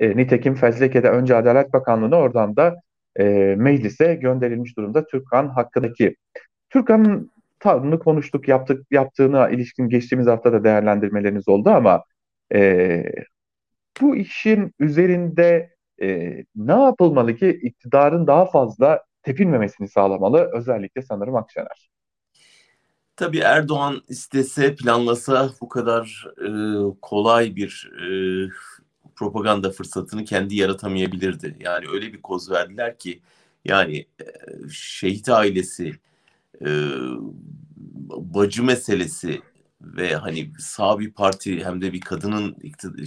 E, 0.00 0.16
nitekim 0.16 0.54
fezlekede 0.54 1.10
önce 1.10 1.36
Adalet 1.36 1.72
Bakanlığı'na 1.72 2.16
oradan 2.16 2.56
da 2.56 2.76
e, 3.20 3.24
meclise 3.58 4.14
gönderilmiş 4.14 4.76
durumda 4.76 5.06
Türkan 5.06 5.48
hakkındaki. 5.48 6.16
Türkan'ın 6.70 7.30
tavrını 7.60 7.98
konuştuk, 7.98 8.48
yaptık, 8.48 8.86
yaptığına 8.90 9.48
ilişkin 9.48 9.88
geçtiğimiz 9.88 10.26
hafta 10.26 10.52
da 10.52 10.64
değerlendirmeleriniz 10.64 11.48
oldu 11.48 11.70
ama 11.70 12.04
e, 12.54 13.04
bu 14.00 14.16
işin 14.16 14.72
üzerinde 14.80 15.70
e, 16.02 16.36
ne 16.56 16.72
yapılmalı 16.72 17.36
ki 17.36 17.48
iktidarın 17.62 18.26
daha 18.26 18.46
fazla 18.46 19.04
tepinmemesini 19.22 19.88
sağlamalı 19.88 20.50
özellikle 20.54 21.02
sanırım 21.02 21.36
Akşener. 21.36 21.88
Tabii 23.18 23.38
Erdoğan 23.38 24.02
istese, 24.08 24.74
planlasa 24.76 25.50
bu 25.60 25.68
kadar 25.68 26.26
e, 26.38 26.50
kolay 27.02 27.56
bir 27.56 27.90
e, 28.02 28.08
propaganda 29.16 29.70
fırsatını 29.70 30.24
kendi 30.24 30.56
yaratamayabilirdi. 30.56 31.56
Yani 31.60 31.86
öyle 31.92 32.12
bir 32.12 32.22
koz 32.22 32.50
verdiler 32.50 32.98
ki 32.98 33.20
yani 33.64 33.96
e, 34.20 34.24
şehit 34.72 35.28
ailesi, 35.28 35.92
e, 36.66 36.68
bacı 38.08 38.64
meselesi 38.64 39.40
ve 39.80 40.16
hani 40.16 40.52
sağ 40.58 40.98
bir 40.98 41.12
parti 41.12 41.64
hem 41.64 41.82
de 41.82 41.92
bir 41.92 42.00
kadının 42.00 42.56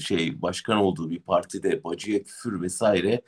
şey 0.07 0.41
başkan 0.41 0.77
olduğu 0.77 1.09
bir 1.09 1.19
partide 1.19 1.83
bacıya 1.83 2.23
küfür 2.23 2.61
vesaire 2.61 3.21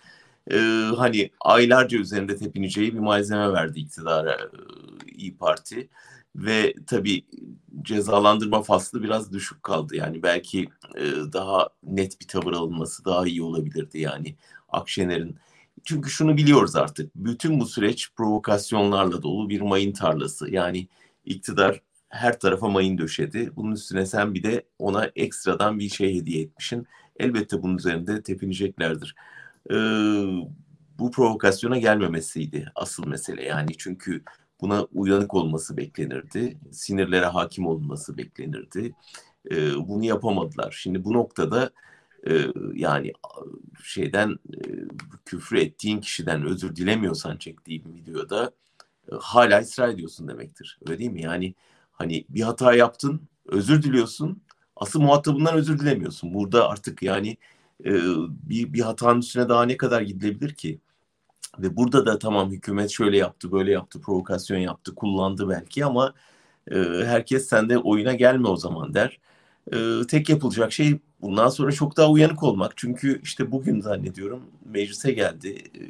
e, 0.51 0.57
hani 0.97 1.29
aylarca 1.41 1.97
üzerinde 1.99 2.37
tepineceği 2.37 2.93
bir 2.93 2.99
malzeme 2.99 3.53
verdi 3.53 3.79
iktidara 3.79 4.33
e, 4.33 4.47
İyi 5.11 5.37
Parti 5.37 5.89
ve 6.35 6.73
tabii 6.87 7.25
cezalandırma 7.81 8.63
faslı 8.63 9.03
biraz 9.03 9.33
düşük 9.33 9.63
kaldı. 9.63 9.95
Yani 9.95 10.23
belki 10.23 10.69
e, 10.95 11.03
daha 11.33 11.69
net 11.83 12.21
bir 12.21 12.27
tavır 12.27 12.53
alınması 12.53 13.05
daha 13.05 13.27
iyi 13.27 13.41
olabilirdi 13.41 13.99
yani 13.99 14.35
Akşener'in. 14.69 15.35
Çünkü 15.83 16.09
şunu 16.09 16.37
biliyoruz 16.37 16.75
artık. 16.75 17.15
Bütün 17.15 17.59
bu 17.59 17.65
süreç 17.65 18.09
provokasyonlarla 18.15 19.21
dolu 19.21 19.49
bir 19.49 19.61
mayın 19.61 19.91
tarlası. 19.91 20.51
Yani 20.51 20.87
iktidar 21.25 21.81
her 22.09 22.39
tarafa 22.39 22.69
mayın 22.69 22.97
döşedi. 22.97 23.51
Bunun 23.55 23.71
üstüne 23.71 24.05
sen 24.05 24.33
bir 24.33 24.43
de 24.43 24.63
ona 24.79 25.11
ekstradan 25.15 25.79
bir 25.79 25.89
şey 25.89 26.15
hediye 26.15 26.41
etmişsin. 26.43 26.87
Elbette 27.19 27.63
bunun 27.63 27.77
üzerinde 27.77 28.23
tepineceklerdir. 28.23 29.15
Ee, 29.71 29.73
bu 30.99 31.11
provokasyona 31.11 31.77
gelmemesiydi 31.77 32.71
asıl 32.75 33.07
mesele. 33.07 33.43
Yani 33.43 33.71
çünkü 33.77 34.23
buna 34.61 34.83
uyanık 34.93 35.33
olması 35.33 35.77
beklenirdi. 35.77 36.57
Sinirlere 36.71 37.25
hakim 37.25 37.67
olması 37.67 38.17
beklenirdi. 38.17 38.95
E, 39.51 39.75
bunu 39.87 40.05
yapamadılar. 40.05 40.77
Şimdi 40.79 41.03
bu 41.03 41.13
noktada 41.13 41.71
e, 42.29 42.47
yani 42.73 43.13
şeyden 43.83 44.31
e, 44.31 44.59
küfür 45.25 45.57
ettiğin 45.57 45.99
kişiden 45.99 46.45
özür 46.45 46.75
dilemiyorsan 46.75 47.37
çektiğim 47.37 47.95
videoda 47.95 48.51
e, 49.11 49.15
hala 49.19 49.59
ısrar 49.59 49.89
ediyorsun 49.89 50.27
demektir. 50.27 50.79
Öyle 50.87 50.99
değil 50.99 51.11
mi? 51.11 51.21
Yani 51.21 51.55
hani 51.91 52.25
bir 52.29 52.41
hata 52.41 52.75
yaptın, 52.75 53.21
özür 53.45 53.83
diliyorsun. 53.83 54.41
Asıl 54.75 55.01
muhatabından 55.01 55.55
özür 55.55 55.79
dilemiyorsun. 55.79 56.33
Burada 56.33 56.69
artık 56.69 57.03
yani 57.03 57.37
e, 57.85 57.91
bir, 58.29 58.73
bir 58.73 58.81
hatanın 58.81 59.19
üstüne 59.19 59.49
daha 59.49 59.65
ne 59.65 59.77
kadar 59.77 60.01
gidilebilir 60.01 60.53
ki? 60.53 60.79
Ve 61.59 61.77
burada 61.77 62.05
da 62.05 62.19
tamam 62.19 62.51
hükümet 62.51 62.89
şöyle 62.89 63.17
yaptı, 63.17 63.51
böyle 63.51 63.71
yaptı, 63.71 64.01
provokasyon 64.01 64.57
yaptı, 64.57 64.95
kullandı 64.95 65.49
belki 65.49 65.85
ama 65.85 66.13
e, 66.71 66.75
herkes 67.05 67.47
sende 67.47 67.77
oyuna 67.77 68.13
gelme 68.13 68.47
o 68.47 68.57
zaman 68.57 68.93
der. 68.93 69.19
E, 69.73 70.07
tek 70.07 70.29
yapılacak 70.29 70.73
şey 70.73 70.99
bundan 71.21 71.49
sonra 71.49 71.71
çok 71.71 71.97
daha 71.97 72.09
uyanık 72.11 72.43
olmak. 72.43 72.73
Çünkü 72.75 73.21
işte 73.23 73.51
bugün 73.51 73.81
zannediyorum 73.81 74.41
meclise 74.65 75.11
geldi. 75.11 75.49
E, 75.49 75.81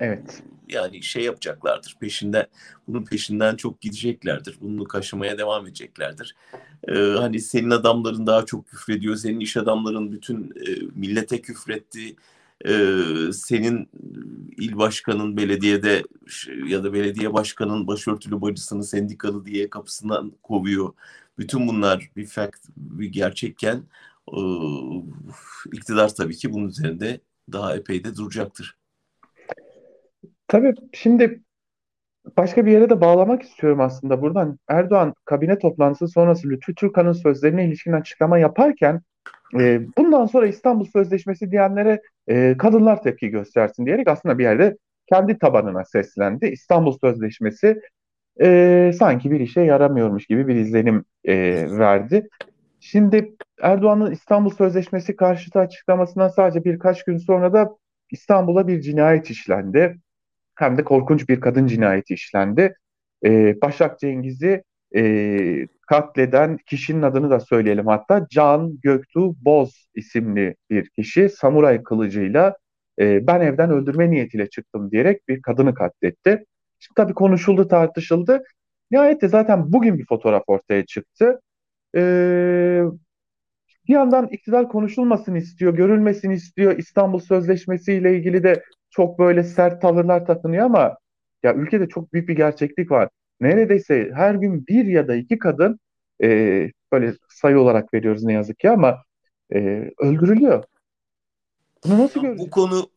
evet. 0.00 0.42
Yani 0.68 1.02
şey 1.02 1.24
yapacaklardır 1.24 1.96
peşinden, 2.00 2.46
bunun 2.88 3.04
peşinden 3.04 3.56
çok 3.56 3.80
gideceklerdir. 3.80 4.56
Bunu 4.60 4.84
kaşımaya 4.84 5.38
devam 5.38 5.66
edeceklerdir. 5.66 6.34
E, 6.88 6.94
hani 6.94 7.40
senin 7.40 7.70
adamların 7.70 8.26
daha 8.26 8.46
çok 8.46 8.68
küfrediyor, 8.68 9.16
senin 9.16 9.40
iş 9.40 9.56
adamların 9.56 10.12
bütün 10.12 10.44
e, 10.44 10.70
millete 10.94 11.42
küfretti 11.42 12.16
e, 12.66 12.72
senin 13.32 13.88
il 14.56 14.78
başkanın 14.78 15.36
belediyede 15.36 16.02
ya 16.66 16.84
da 16.84 16.92
belediye 16.92 17.32
başkanın 17.32 17.86
başörtülü 17.86 18.40
bacısını 18.40 18.84
sendikalı 18.84 19.46
diye 19.46 19.70
kapısından 19.70 20.32
kovuyor. 20.42 20.92
Bütün 21.38 21.68
bunlar 21.68 22.10
bir 22.16 22.26
fact, 22.26 22.68
bir 22.76 23.08
gerçekken 23.08 23.82
e, 24.32 24.40
iktidar 25.72 26.14
tabii 26.14 26.36
ki 26.36 26.52
bunun 26.52 26.68
üzerinde 26.68 27.20
daha 27.52 27.76
epey 27.76 28.04
de 28.04 28.16
duracaktır. 28.16 28.76
Tabii 30.48 30.74
şimdi 30.92 31.42
başka 32.36 32.66
bir 32.66 32.72
yere 32.72 32.90
de 32.90 33.00
bağlamak 33.00 33.42
istiyorum 33.42 33.80
aslında 33.80 34.22
buradan. 34.22 34.58
Erdoğan 34.68 35.14
kabine 35.24 35.58
toplantısı 35.58 36.08
sonrası 36.08 36.48
Lütfü 36.48 36.74
Türkan'ın 36.74 37.12
sözlerine 37.12 37.66
ilişkin 37.66 37.92
açıklama 37.92 38.38
yaparken 38.38 39.02
e, 39.60 39.80
bundan 39.98 40.26
sonra 40.26 40.46
İstanbul 40.46 40.84
Sözleşmesi 40.84 41.50
diyenlere 41.50 42.00
e, 42.28 42.56
kadınlar 42.58 43.02
tepki 43.02 43.28
göstersin 43.28 43.86
diyerek 43.86 44.08
aslında 44.08 44.38
bir 44.38 44.44
yerde 44.44 44.76
kendi 45.06 45.38
tabanına 45.38 45.84
seslendi. 45.84 46.46
İstanbul 46.46 46.98
Sözleşmesi 46.98 47.80
e, 48.40 48.90
sanki 48.98 49.30
bir 49.30 49.40
işe 49.40 49.60
yaramıyormuş 49.60 50.26
gibi 50.26 50.48
bir 50.48 50.54
izlenim 50.54 51.04
e, 51.24 51.34
verdi. 51.78 52.28
Şimdi 52.80 53.36
Erdoğan'ın 53.62 54.10
İstanbul 54.10 54.50
Sözleşmesi 54.50 55.16
karşıtı 55.16 55.58
açıklamasından 55.58 56.28
sadece 56.28 56.64
birkaç 56.64 57.04
gün 57.04 57.18
sonra 57.18 57.52
da 57.52 57.76
İstanbul'a 58.10 58.68
bir 58.68 58.80
cinayet 58.80 59.30
işlendi. 59.30 59.98
Hem 60.54 60.78
de 60.78 60.84
korkunç 60.84 61.28
bir 61.28 61.40
kadın 61.40 61.66
cinayeti 61.66 62.14
işlendi. 62.14 62.74
E, 63.24 63.60
Başak 63.62 63.98
Cengiz'i 63.98 64.62
e, 64.96 65.66
katleden 65.88 66.56
kişinin 66.56 67.02
adını 67.02 67.30
da 67.30 67.40
söyleyelim 67.40 67.86
hatta 67.86 68.26
Can 68.30 68.80
Göktuğ 68.82 69.34
Boz 69.44 69.86
isimli 69.94 70.56
bir 70.70 70.88
kişi 70.88 71.28
samuray 71.28 71.82
kılıcıyla 71.82 72.56
e, 73.00 73.26
ben 73.26 73.40
evden 73.40 73.70
öldürme 73.70 74.10
niyetiyle 74.10 74.50
çıktım 74.50 74.90
diyerek 74.90 75.28
bir 75.28 75.42
kadını 75.42 75.74
katletti. 75.74 76.44
Şimdi 76.78 76.94
tabii 76.96 77.14
konuşuldu 77.14 77.68
tartışıldı. 77.68 78.42
Nihayet 78.90 79.22
de 79.22 79.28
zaten 79.28 79.72
bugün 79.72 79.98
bir 79.98 80.06
fotoğraf 80.06 80.42
ortaya 80.46 80.86
çıktı. 80.86 81.40
Ee, 81.96 82.82
bir 83.88 83.92
yandan 83.92 84.28
iktidar 84.28 84.68
konuşulmasını 84.68 85.38
istiyor, 85.38 85.74
görülmesini 85.74 86.34
istiyor. 86.34 86.78
İstanbul 86.78 87.18
Sözleşmesi 87.18 87.92
ile 87.92 88.16
ilgili 88.16 88.42
de 88.42 88.62
çok 88.90 89.18
böyle 89.18 89.42
sert 89.42 89.82
tavırlar 89.82 90.26
takınıyor 90.26 90.64
ama 90.66 90.96
ya 91.42 91.54
ülkede 91.54 91.88
çok 91.88 92.12
büyük 92.12 92.28
bir 92.28 92.36
gerçeklik 92.36 92.90
var 92.90 93.08
neredeyse 93.40 94.10
her 94.14 94.34
gün 94.34 94.66
bir 94.66 94.84
ya 94.84 95.08
da 95.08 95.14
iki 95.14 95.38
kadın 95.38 95.80
e, 96.22 96.28
böyle 96.92 97.14
sayı 97.28 97.58
olarak 97.58 97.94
veriyoruz 97.94 98.24
ne 98.24 98.32
yazık 98.32 98.58
ki 98.58 98.70
ama 98.70 99.02
e, 99.54 99.58
öldürülüyor. 99.98 100.64
Bunu 101.84 101.98
nasıl 101.98 102.20
göreceğiz? 102.20 102.38
Bu 102.38 102.50
konu 102.50 102.90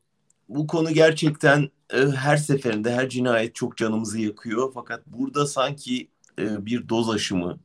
bu 0.50 0.67
konu 0.67 0.91
gerçekten 0.91 1.70
e, 1.94 1.98
her 1.98 2.38
seferinde 2.38 2.91
her 2.91 3.10
cinayet 3.10 3.56
çok 3.56 3.77
canımızı 3.77 4.20
yakıyor. 4.20 4.72
Fakat 4.74 5.08
burada 5.08 5.48
sanki 5.48 6.10
e, 6.39 6.65
bir 6.65 6.89
doz 6.89 7.10
aşımı 7.10 7.60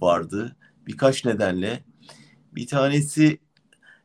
vardı. 0.00 0.56
Birkaç 0.86 1.24
nedenle. 1.24 1.84
Bir 2.52 2.66
tanesi 2.66 3.38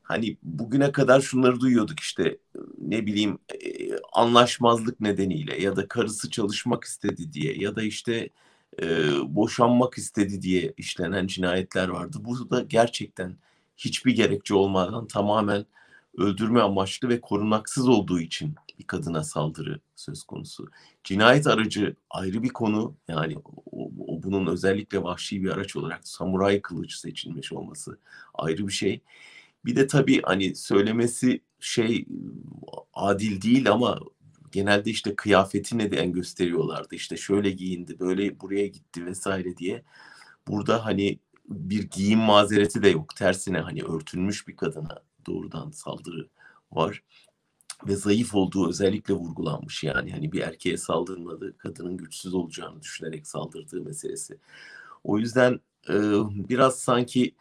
hani 0.08 0.38
bugüne 0.44 0.92
kadar 0.92 1.22
şunları 1.22 1.60
duyuyorduk 1.60 2.00
işte 2.00 2.38
ne 2.78 3.06
bileyim 3.06 3.40
e, 3.66 3.90
anlaşmazlık 4.14 5.00
nedeniyle 5.02 5.62
ya 5.62 5.76
da 5.76 5.88
karısı 5.88 6.32
çalışmak 6.32 6.84
istedi 6.84 7.34
diye 7.34 7.58
ya 7.58 7.76
da 7.76 7.84
işte 7.84 8.30
e, 8.82 8.86
boşanmak 9.36 9.98
istedi 9.98 10.42
diye 10.42 10.74
işlenen 10.78 11.28
cinayetler 11.28 11.88
vardı. 11.88 12.18
Bu 12.22 12.50
da 12.50 12.62
gerçekten 12.62 13.38
hiçbir 13.78 14.16
gerekçe 14.16 14.54
olmadan 14.56 15.08
tamamen 15.08 15.66
öldürme 16.18 16.62
amaçlı 16.62 17.10
ve 17.10 17.22
korunaksız 17.22 17.90
olduğu 17.90 18.20
için 18.20 18.56
bir 18.80 18.84
kadına 18.84 19.24
saldırı 19.24 19.80
söz 19.96 20.24
konusu. 20.24 20.68
Cinayet 21.04 21.48
aracı 21.48 21.96
ayrı 22.10 22.44
bir 22.44 22.50
konu. 22.50 22.96
Yani 23.08 23.38
o, 23.72 23.92
o 24.08 24.24
bunun 24.24 24.48
özellikle 24.48 25.04
vahşi 25.04 25.44
bir 25.44 25.50
araç 25.50 25.76
olarak 25.76 26.08
samuray 26.08 26.62
kılıç 26.62 26.94
seçilmiş 26.94 27.54
olması 27.54 28.00
ayrı 28.34 28.68
bir 28.68 28.74
şey. 28.74 29.02
Bir 29.66 29.76
de 29.76 29.88
tabii 29.88 30.22
hani 30.22 30.56
söylemesi 30.56 31.42
şey 31.60 32.06
adil 32.94 33.42
değil 33.42 33.72
ama 33.72 34.00
genelde 34.52 34.90
işte 34.90 35.16
kıyafeti 35.16 35.78
neden 35.78 36.12
gösteriyorlardı. 36.12 36.96
İşte 36.96 37.18
şöyle 37.18 37.52
giyindi, 37.52 38.00
böyle 38.00 38.40
buraya 38.40 38.68
gitti 38.68 39.06
vesaire 39.06 39.58
diye. 39.58 39.84
Burada 40.48 40.86
hani 40.86 41.20
bir 41.50 41.90
giyim 41.90 42.20
mazereti 42.20 42.84
de 42.84 42.90
yok. 42.90 43.16
Tersine 43.16 43.60
hani 43.60 43.84
örtülmüş 43.84 44.48
bir 44.48 44.56
kadına 44.56 45.04
doğrudan 45.26 45.72
saldırı 45.72 46.30
var. 46.72 47.04
Ve 47.88 47.96
zayıf 47.96 48.36
olduğu 48.36 48.70
özellikle 48.70 49.14
vurgulanmış 49.14 49.84
yani. 49.84 50.12
Hani 50.12 50.32
bir 50.32 50.42
erkeğe 50.42 50.78
saldırmadı, 50.78 51.58
kadının 51.58 51.98
güçsüz 51.98 52.34
olacağını 52.34 52.82
düşünerek 52.82 53.28
saldırdığı 53.28 53.82
meselesi. 53.82 54.40
O 55.04 55.20
yüzden 55.20 55.60
e, 55.90 55.94
biraz 56.50 56.80
sanki 56.80 57.36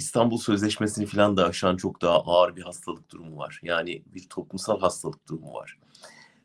İstanbul 0.00 0.38
Sözleşmesi'ni 0.38 1.06
falan 1.06 1.36
da 1.36 1.46
aşan 1.46 1.76
çok 1.76 2.02
daha 2.02 2.20
ağır 2.20 2.56
bir 2.56 2.62
hastalık 2.62 3.10
durumu 3.10 3.36
var. 3.36 3.60
Yani 3.62 4.02
bir 4.14 4.28
toplumsal 4.28 4.80
hastalık 4.80 5.28
durumu 5.28 5.54
var. 5.54 5.78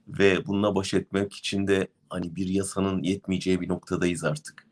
Ve 0.07 0.45
bununla 0.45 0.75
baş 0.75 0.93
etmek 0.93 1.33
için 1.33 1.67
de 1.67 1.87
hani 2.09 2.35
bir 2.35 2.47
yasanın 2.47 3.03
yetmeyeceği 3.03 3.61
bir 3.61 3.69
noktadayız 3.69 4.23
artık. 4.23 4.67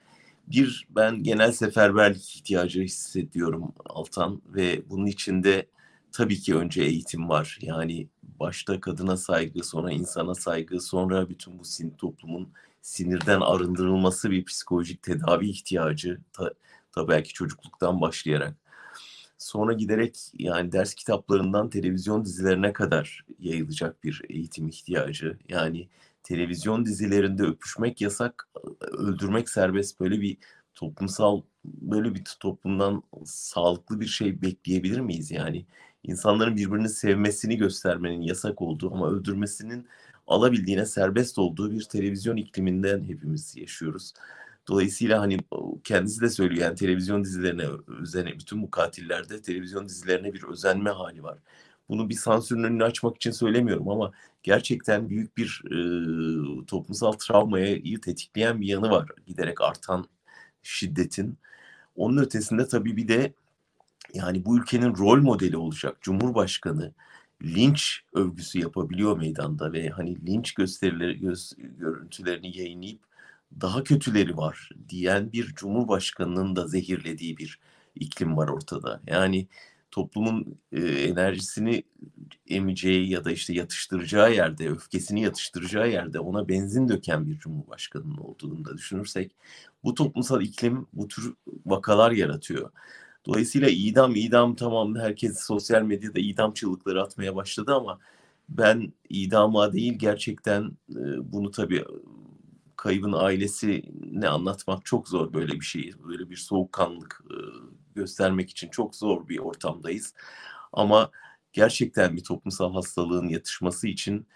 Bir, 0.48 0.88
ben 0.90 1.24
genel 1.24 1.52
seferberlik 1.52 2.36
ihtiyacı 2.36 2.82
hissediyorum 2.82 3.74
Altan 3.86 4.42
ve 4.46 4.90
bunun 4.90 5.06
içinde 5.06 5.68
tabii 6.12 6.40
ki 6.40 6.56
önce 6.56 6.84
eğitim 6.84 7.30
var. 7.30 7.60
Yani 7.62 8.08
başta 8.40 8.82
kadına 8.82 9.18
saygı, 9.18 9.64
sonra 9.64 9.92
insana 9.92 10.36
saygı, 10.36 10.82
sonra 10.82 11.30
bütün 11.30 11.60
bu 11.60 11.66
sin 11.66 11.90
toplumun 11.90 12.50
sinirden 12.82 13.42
arındırılması 13.42 14.32
bir 14.32 14.46
psikolojik 14.46 15.04
tedavi 15.04 15.50
ihtiyacı. 15.50 16.22
Ta, 16.34 16.54
ta 16.92 17.08
belki 17.08 17.34
çocukluktan 17.34 18.02
başlayarak. 18.02 18.63
Sonra 19.38 19.74
giderek 19.74 20.18
yani 20.40 20.72
ders 20.72 20.94
kitaplarından 20.94 21.70
televizyon 21.70 22.26
dizilerine 22.26 22.74
kadar 22.74 23.26
yayılacak 23.40 24.04
bir 24.04 24.22
eğitim 24.30 24.68
ihtiyacı. 24.68 25.38
Yani 25.50 25.88
televizyon 26.24 26.86
dizilerinde 26.86 27.44
öpüşmek 27.44 28.02
yasak, 28.02 28.48
öldürmek 28.82 29.50
serbest 29.50 30.00
böyle 30.00 30.22
bir 30.22 30.38
toplumsal 30.76 31.42
böyle 31.66 32.16
bir 32.16 32.24
toplumdan 32.40 33.04
sağlıklı 33.26 34.00
bir 34.00 34.08
şey 34.08 34.42
bekleyebilir 34.42 35.00
miyiz 35.00 35.32
yani? 35.32 35.66
insanların 36.04 36.58
birbirini 36.58 36.90
sevmesini 36.90 37.58
göstermenin 37.58 38.22
yasak 38.22 38.62
olduğu 38.62 38.94
ama 38.94 39.10
öldürmesinin 39.10 39.88
alabildiğine 40.28 40.86
serbest 40.86 41.40
olduğu 41.40 41.72
bir 41.72 41.84
televizyon 41.84 42.38
ikliminden 42.38 43.04
hepimiz 43.04 43.56
yaşıyoruz. 43.58 44.14
Dolayısıyla 44.68 45.22
hani 45.22 45.38
kendisi 45.84 46.22
de 46.22 46.30
söylüyor 46.30 46.62
yani 46.62 46.76
televizyon 46.76 47.24
dizilerine 47.24 47.64
özene 47.88 48.34
bütün 48.34 48.62
bu 48.62 48.72
katillerde 48.72 49.42
televizyon 49.42 49.90
dizilerine 49.90 50.34
bir 50.34 50.44
özenme 50.44 50.90
hali 50.90 51.24
var. 51.24 51.40
Bunu 51.90 52.10
bir 52.10 52.16
sansürün 52.16 52.64
önünü 52.64 52.84
açmak 52.84 53.16
için 53.16 53.32
söylemiyorum 53.32 53.90
ama 53.90 54.12
gerçekten 54.44 55.10
büyük 55.10 55.38
bir 55.38 55.62
e, 55.66 56.66
toplumsal 56.66 57.12
travmayı 57.12 58.02
tetikleyen 58.02 58.62
bir 58.62 58.68
yanı 58.68 58.90
var 58.90 59.10
giderek 59.28 59.62
artan 59.62 60.06
şiddetin. 60.64 61.38
Onun 61.96 62.18
ötesinde 62.18 62.68
tabii 62.68 62.98
bir 62.98 63.08
de 63.08 63.34
yani 64.14 64.46
bu 64.46 64.58
ülkenin 64.58 64.98
rol 64.98 65.22
modeli 65.22 65.58
olacak 65.58 66.02
Cumhurbaşkanı 66.02 66.94
linç 67.44 68.02
övgüsü 68.14 68.60
yapabiliyor 68.60 69.18
meydanda 69.18 69.74
ve 69.74 69.90
hani 69.90 70.26
linç 70.26 70.54
gösterileri 70.54 71.20
göz, 71.20 71.54
görüntülerini 71.58 72.58
yayınlayıp 72.58 73.13
daha 73.62 73.84
kötüleri 73.84 74.38
var 74.38 74.70
diyen 74.90 75.32
bir 75.32 75.54
cumhurbaşkanının 75.56 76.56
da 76.56 76.68
zehirlediği 76.68 77.38
bir 77.38 77.60
iklim 77.96 78.38
var 78.38 78.48
ortada. 78.48 79.02
Yani 79.08 79.48
toplumun 79.92 80.60
e, 80.72 80.82
enerjisini 80.82 81.84
emeceği 82.48 83.10
ya 83.10 83.26
da 83.26 83.32
işte 83.32 83.54
yatıştıracağı 83.54 84.34
yerde, 84.34 84.70
öfkesini 84.70 85.22
yatıştıracağı 85.22 85.92
yerde 85.92 86.20
ona 86.20 86.50
benzin 86.50 86.90
döken 86.90 87.28
bir 87.28 87.40
cumhurbaşkanının 87.40 88.18
olduğunu 88.18 88.66
da 88.66 88.78
düşünürsek 88.78 89.32
bu 89.84 89.94
toplumsal 89.94 90.42
iklim 90.42 90.88
bu 90.94 91.08
tür 91.08 91.34
vakalar 91.66 92.12
yaratıyor. 92.12 92.72
Dolayısıyla 93.26 93.70
idam 93.70 94.16
idam 94.16 94.56
tamam 94.56 94.96
herkes 94.96 95.40
sosyal 95.40 95.82
medyada 95.82 96.20
idam 96.20 96.54
çığlıkları 96.54 97.04
atmaya 97.04 97.36
başladı 97.36 97.76
ama 97.76 98.00
ben 98.50 98.94
idama 99.10 99.74
değil 99.74 99.94
gerçekten 99.94 100.72
e, 100.90 101.32
bunu 101.34 101.52
tabii 101.52 101.84
kaybın 102.84 103.14
ailesi 103.14 103.84
ne 104.12 104.28
anlatmak 104.28 104.86
çok 104.86 105.08
zor 105.08 105.34
böyle 105.34 105.54
bir 105.54 105.66
şey. 105.66 105.92
Böyle 106.08 106.30
bir 106.30 106.36
soğukkanlık 106.36 107.24
e, 107.32 107.36
göstermek 107.96 108.50
için 108.50 108.70
çok 108.70 108.96
zor 108.96 109.30
bir 109.30 109.40
ortamdayız. 109.40 110.14
Ama 110.74 111.12
gerçekten 111.54 112.16
bir 112.16 112.24
toplumsal 112.24 112.74
hastalığın 112.74 113.28
yatışması 113.28 113.88
için 113.88 114.28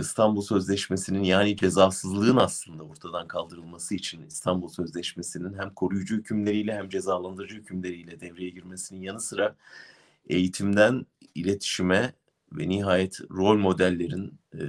İstanbul 0.00 0.42
Sözleşmesi'nin 0.42 1.22
yani 1.22 1.56
cezasızlığın 1.56 2.36
aslında 2.36 2.82
ortadan 2.82 3.28
kaldırılması 3.28 3.94
için 3.94 4.26
İstanbul 4.26 4.68
Sözleşmesi'nin 4.68 5.58
hem 5.58 5.74
koruyucu 5.74 6.16
hükümleriyle 6.16 6.74
hem 6.74 6.88
cezalandırıcı 6.88 7.54
hükümleriyle 7.54 8.20
devreye 8.20 8.50
girmesinin 8.50 9.02
yanı 9.02 9.20
sıra 9.20 9.56
eğitimden 10.26 11.06
iletişime 11.34 12.12
ve 12.56 12.68
nihayet 12.68 13.20
rol 13.30 13.58
modellerin 13.58 14.38
e, 14.54 14.62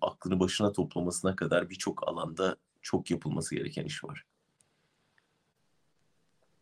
aklını 0.00 0.40
başına 0.40 0.72
toplamasına 0.72 1.36
kadar 1.36 1.70
birçok 1.70 2.08
alanda 2.08 2.56
çok 2.82 3.10
yapılması 3.10 3.54
gereken 3.54 3.84
iş 3.84 4.04
var. 4.04 4.24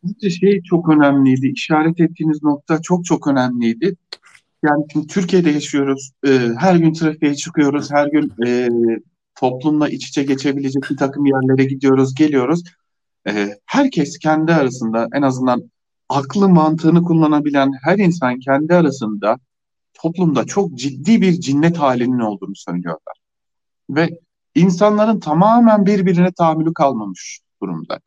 Bence 0.04 0.30
şey 0.30 0.62
çok 0.62 0.88
önemliydi. 0.88 1.46
İşaret 1.46 2.00
ettiğiniz 2.00 2.42
nokta 2.42 2.82
çok 2.82 3.04
çok 3.04 3.26
önemliydi. 3.26 3.96
Yani 4.64 4.84
şimdi 4.92 5.06
Türkiye'de 5.06 5.50
yaşıyoruz. 5.50 6.12
E, 6.26 6.30
her 6.58 6.76
gün 6.76 6.92
trafiğe 6.92 7.34
çıkıyoruz. 7.34 7.90
Her 7.90 8.06
gün 8.06 8.32
e, 8.46 8.68
toplumla 9.34 9.88
iç 9.88 10.08
içe 10.08 10.22
geçebilecek 10.22 10.82
bir 10.90 10.96
takım 10.96 11.26
yerlere 11.26 11.64
gidiyoruz, 11.64 12.14
geliyoruz. 12.14 12.62
E, 13.28 13.48
herkes 13.66 14.18
kendi 14.18 14.52
arasında 14.52 15.08
en 15.14 15.22
azından 15.22 15.70
aklı 16.08 16.48
mantığını 16.48 17.02
kullanabilen 17.02 17.72
her 17.82 17.98
insan 17.98 18.38
kendi 18.38 18.74
arasında 18.74 19.38
toplumda 20.02 20.44
çok 20.44 20.74
ciddi 20.74 21.20
bir 21.20 21.32
cinnet 21.32 21.78
halinin 21.78 22.18
olduğunu 22.18 22.56
söylüyorlar. 22.56 23.16
Ve 23.90 24.08
insanların 24.54 25.20
tamamen 25.20 25.86
birbirine 25.86 26.32
tahammülü 26.32 26.74
kalmamış 26.74 27.40
durumda. 27.62 28.00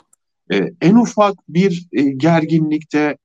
Ee, 0.51 0.71
en 0.81 0.95
ufak 0.95 1.35
bir 1.49 1.87
e, 1.91 2.01
gerginlikte, 2.01 3.17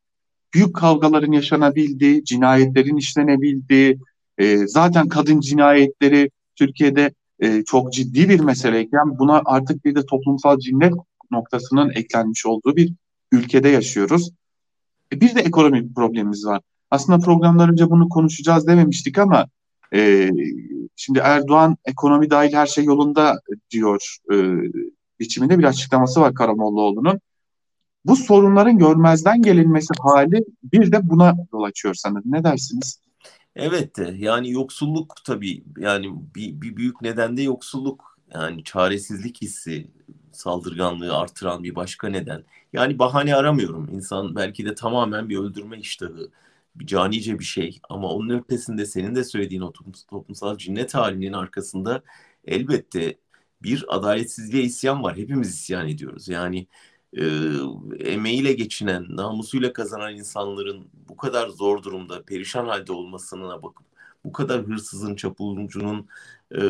büyük 0.55 0.77
kavgaların 0.77 1.33
yaşanabildiği, 1.33 2.25
cinayetlerin 2.25 2.97
işlenebildiği, 2.97 3.99
e, 4.39 4.67
zaten 4.67 5.09
kadın 5.09 5.41
cinayetleri 5.41 6.31
Türkiye'de 6.57 7.15
e, 7.41 7.65
çok 7.65 7.93
ciddi 7.93 8.29
bir 8.29 8.41
meseleyken 8.41 9.19
buna 9.19 9.43
artık 9.45 9.85
bir 9.85 9.95
de 9.95 10.07
toplumsal 10.07 10.59
cinnet 10.59 10.93
noktasının 11.31 11.91
eklenmiş 11.91 12.47
olduğu 12.47 12.77
bir 12.77 12.93
ülkede 13.33 13.69
yaşıyoruz. 13.69 14.31
E, 15.13 15.21
bir 15.21 15.35
de 15.35 15.41
ekonomik 15.41 15.95
problemimiz 15.95 16.47
var. 16.47 16.61
Aslında 16.97 17.19
programlar 17.19 17.69
önce 17.69 17.91
bunu 17.91 18.09
konuşacağız 18.09 18.67
dememiştik 18.67 19.19
ama 19.19 19.47
e, 19.95 20.31
şimdi 20.97 21.19
Erdoğan 21.19 21.77
ekonomi 21.85 22.31
dahil 22.31 22.53
her 22.53 22.67
şey 22.67 22.85
yolunda 22.85 23.41
diyor 23.71 24.17
e, 24.33 24.37
biçiminde 25.21 25.59
bir 25.59 25.65
açıklaması 25.65 26.21
var 26.21 26.35
Karamollaoğlu'nun 26.35 27.21
bu 28.05 28.17
sorunların 28.17 28.79
görmezden 28.79 29.43
gelinmesi 29.43 29.95
hali 30.01 30.45
bir 30.63 30.93
de 30.93 31.11
buna 31.11 31.35
yol 31.53 31.63
açıyor 31.63 31.95
sanırım. 31.95 32.33
Ne 32.33 32.45
dersiniz? 32.45 33.01
Evet 33.57 33.99
yani 34.19 34.51
yoksulluk 34.51 35.15
tabii 35.25 35.65
yani 35.79 36.13
bir, 36.35 36.61
bir 36.61 36.77
büyük 36.77 37.03
neden 37.03 37.37
de 37.37 37.43
yoksulluk 37.43 38.19
yani 38.35 38.65
çaresizlik 38.65 39.43
hissi 39.43 39.91
saldırganlığı 40.33 41.17
artıran 41.17 41.65
bir 41.65 41.75
başka 41.75 42.09
neden. 42.09 42.45
Yani 42.73 42.99
bahane 42.99 43.35
aramıyorum. 43.35 43.89
İnsan 43.93 44.37
belki 44.37 44.67
de 44.67 44.75
tamamen 44.75 45.29
bir 45.29 45.39
öldürme 45.39 45.79
iştahı, 45.79 46.31
canice 46.85 47.39
bir 47.39 47.45
şey 47.45 47.81
ama 47.89 48.09
onun 48.09 48.39
ötesinde 48.39 48.87
senin 48.87 49.15
de 49.15 49.25
söylediğin 49.25 49.61
o 49.63 49.73
toplumsal 50.11 50.59
cinnet 50.59 50.95
halinin 50.95 51.33
arkasında 51.33 52.03
elbette 52.45 53.19
bir 53.63 53.85
adaletsizliğe 53.89 54.63
isyan 54.65 55.03
var. 55.03 55.17
Hepimiz 55.17 55.49
isyan 55.55 55.89
ediyoruz. 55.89 56.29
Yani 56.29 56.67
e, 57.13 57.25
emeğiyle 57.99 58.53
geçinen, 58.53 59.17
namusuyla 59.17 59.73
kazanan 59.73 60.17
insanların 60.17 60.91
bu 61.09 61.17
kadar 61.17 61.49
zor 61.49 61.83
durumda, 61.83 62.23
perişan 62.25 62.67
halde 62.67 62.93
olmasına 62.93 63.63
bakıp 63.63 63.87
bu 64.25 64.33
kadar 64.33 64.63
hırsızın, 64.63 65.17
çapulcunun, 65.17 66.09
e, 66.53 66.61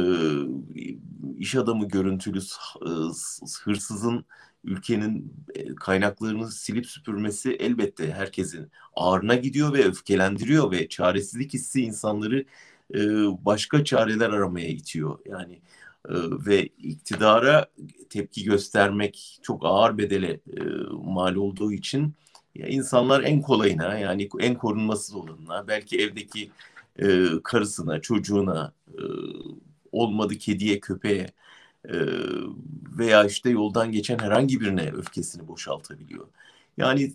iş 1.39 1.55
adamı 1.55 1.89
görüntülü 1.89 2.39
e, 2.83 2.89
hırsızın 3.65 4.25
ülkenin 4.67 5.33
e, 5.55 5.75
kaynaklarını 5.75 6.51
silip 6.51 6.87
süpürmesi 6.87 7.53
elbette 7.53 8.13
herkesin 8.13 8.71
ağrına 8.97 9.35
gidiyor 9.35 9.73
ve 9.73 9.85
öfkelendiriyor 9.85 10.71
ve 10.71 10.89
çaresizlik 10.89 11.55
hissi 11.55 11.83
insanları 11.83 12.45
e, 12.95 12.99
başka 13.45 13.85
çareler 13.85 14.31
aramaya 14.31 14.69
itiyor. 14.69 15.19
Yani 15.27 15.55
e, 16.09 16.15
ve 16.47 16.67
iktidara 16.67 17.67
tepki 18.11 18.45
göstermek 18.45 19.39
çok 19.43 19.67
ağır 19.67 19.99
bedele 19.99 20.41
mal 21.05 21.35
olduğu 21.35 21.73
için 21.73 22.15
ya 22.55 22.67
insanlar 22.69 23.23
en 23.23 23.41
kolayına 23.41 23.99
yani 23.99 24.29
en 24.41 24.55
korunmasız 24.55 25.15
olanına 25.15 25.69
belki 25.69 25.99
evdeki 26.01 26.51
e, 26.99 27.27
karısına, 27.45 28.01
çocuğuna, 28.01 28.73
e, 28.89 29.03
olmadı 29.93 30.35
kediye, 30.35 30.81
köpeğe 30.81 31.27
veya 32.99 33.25
işte 33.25 33.51
yoldan 33.51 33.93
geçen 33.93 34.19
herhangi 34.19 34.61
birine 34.61 34.91
öfkesini 34.93 35.49
boşaltabiliyor. 35.49 36.27
Yani 36.77 37.13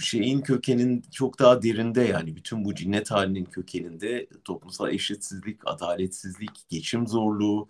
şeyin 0.00 0.40
kökenin 0.40 1.02
çok 1.10 1.38
daha 1.38 1.62
derinde 1.62 2.02
yani 2.02 2.36
bütün 2.36 2.64
bu 2.64 2.74
cinnet 2.74 3.10
halinin 3.10 3.44
kökeninde 3.44 4.26
toplumsal 4.44 4.92
eşitsizlik, 4.92 5.60
adaletsizlik, 5.64 6.50
geçim 6.68 7.06
zorluğu 7.06 7.68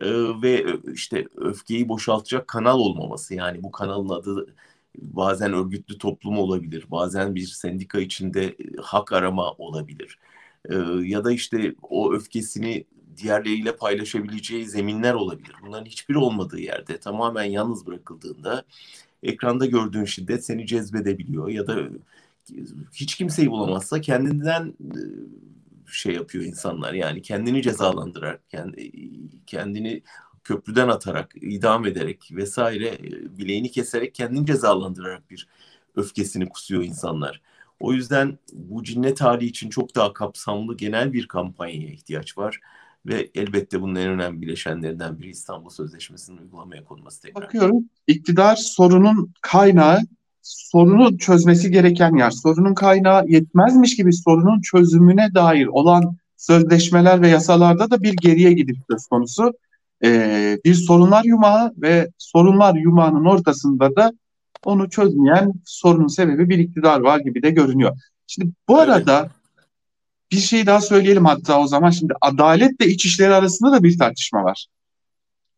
e, 0.00 0.06
ve 0.42 0.64
işte 0.92 1.28
öfkeyi 1.36 1.88
boşaltacak 1.88 2.48
kanal 2.48 2.78
olmaması. 2.78 3.34
Yani 3.34 3.62
bu 3.62 3.70
kanalın 3.70 4.08
adı 4.08 4.54
bazen 4.98 5.52
örgütlü 5.52 5.98
toplum 5.98 6.38
olabilir, 6.38 6.86
bazen 6.90 7.34
bir 7.34 7.46
sendika 7.46 8.00
içinde 8.00 8.56
hak 8.82 9.12
arama 9.12 9.52
olabilir. 9.52 10.18
E, 10.70 10.74
ya 11.04 11.24
da 11.24 11.32
işte 11.32 11.74
o 11.82 12.12
öfkesini 12.12 12.84
diğerleriyle 13.16 13.76
paylaşabileceği 13.76 14.66
zeminler 14.66 15.14
olabilir. 15.14 15.54
Bunların 15.66 15.84
hiçbiri 15.86 16.18
olmadığı 16.18 16.60
yerde 16.60 17.00
tamamen 17.00 17.44
yalnız 17.44 17.86
bırakıldığında 17.86 18.64
ekranda 19.22 19.66
gördüğün 19.66 20.04
şiddet 20.04 20.44
seni 20.44 20.66
cezbedebiliyor 20.66 21.48
ya 21.48 21.66
da 21.66 21.76
hiç 22.92 23.14
kimseyi 23.14 23.50
bulamazsa 23.50 24.00
kendinden 24.00 24.74
e, 24.80 25.00
şey 25.92 26.14
yapıyor 26.14 26.44
insanlar 26.44 26.92
yani 26.92 27.22
kendini 27.22 27.62
cezalandırarak 27.62 28.40
kendini 29.46 30.02
köprüden 30.44 30.88
atarak 30.88 31.32
idam 31.40 31.86
ederek 31.86 32.28
vesaire 32.32 32.88
e, 32.88 33.38
bileğini 33.38 33.70
keserek 33.70 34.14
kendini 34.14 34.46
cezalandırarak 34.46 35.30
bir 35.30 35.48
öfkesini 35.96 36.48
kusuyor 36.48 36.82
insanlar. 36.82 37.42
O 37.80 37.92
yüzden 37.92 38.38
bu 38.52 38.84
cinnet 38.84 39.20
hali 39.20 39.44
için 39.44 39.70
çok 39.70 39.94
daha 39.94 40.12
kapsamlı 40.12 40.76
genel 40.76 41.12
bir 41.12 41.28
kampanyaya 41.28 41.88
ihtiyaç 41.88 42.38
var. 42.38 42.60
Ve 43.06 43.30
elbette 43.34 43.80
bunun 43.80 43.94
en 43.94 44.08
önemli 44.08 44.42
bileşenlerinden 44.42 45.18
biri 45.18 45.28
İstanbul 45.28 45.70
Sözleşmesi'nin 45.70 46.36
uygulamaya 46.36 46.84
konması 46.84 47.22
tekrar. 47.22 47.42
Bakıyorum 47.42 47.84
iktidar 48.06 48.56
sorunun 48.56 49.32
kaynağı 49.40 50.00
sorunu 50.42 51.18
çözmesi 51.18 51.70
gereken 51.70 52.16
yer. 52.16 52.30
Sorunun 52.30 52.74
kaynağı 52.74 53.26
yetmezmiş 53.28 53.96
gibi 53.96 54.12
sorunun 54.12 54.60
çözümüne 54.60 55.34
dair 55.34 55.66
olan 55.66 56.16
sözleşmeler 56.36 57.22
ve 57.22 57.28
yasalarda 57.28 57.90
da 57.90 58.02
bir 58.02 58.12
geriye 58.12 58.52
gidip 58.52 58.76
söz 58.90 59.06
konusu. 59.06 59.52
Ee, 60.04 60.58
bir 60.64 60.74
sorunlar 60.74 61.24
yumağı 61.24 61.72
ve 61.76 62.10
sorunlar 62.18 62.74
yumağının 62.74 63.24
ortasında 63.24 63.96
da 63.96 64.12
onu 64.64 64.90
çözmeyen 64.90 65.52
sorunun 65.64 66.06
sebebi 66.06 66.48
bir 66.48 66.58
iktidar 66.58 67.00
var 67.00 67.20
gibi 67.20 67.42
de 67.42 67.50
görünüyor. 67.50 67.98
Şimdi 68.26 68.50
bu 68.68 68.78
arada 68.78 69.30
bir 70.32 70.36
şey 70.36 70.66
daha 70.66 70.80
söyleyelim 70.80 71.24
hatta 71.24 71.60
o 71.60 71.66
zaman. 71.66 71.90
Şimdi 71.90 72.12
adaletle 72.20 72.86
İçişleri 72.86 73.34
arasında 73.34 73.72
da 73.72 73.82
bir 73.82 73.98
tartışma 73.98 74.44
var. 74.44 74.66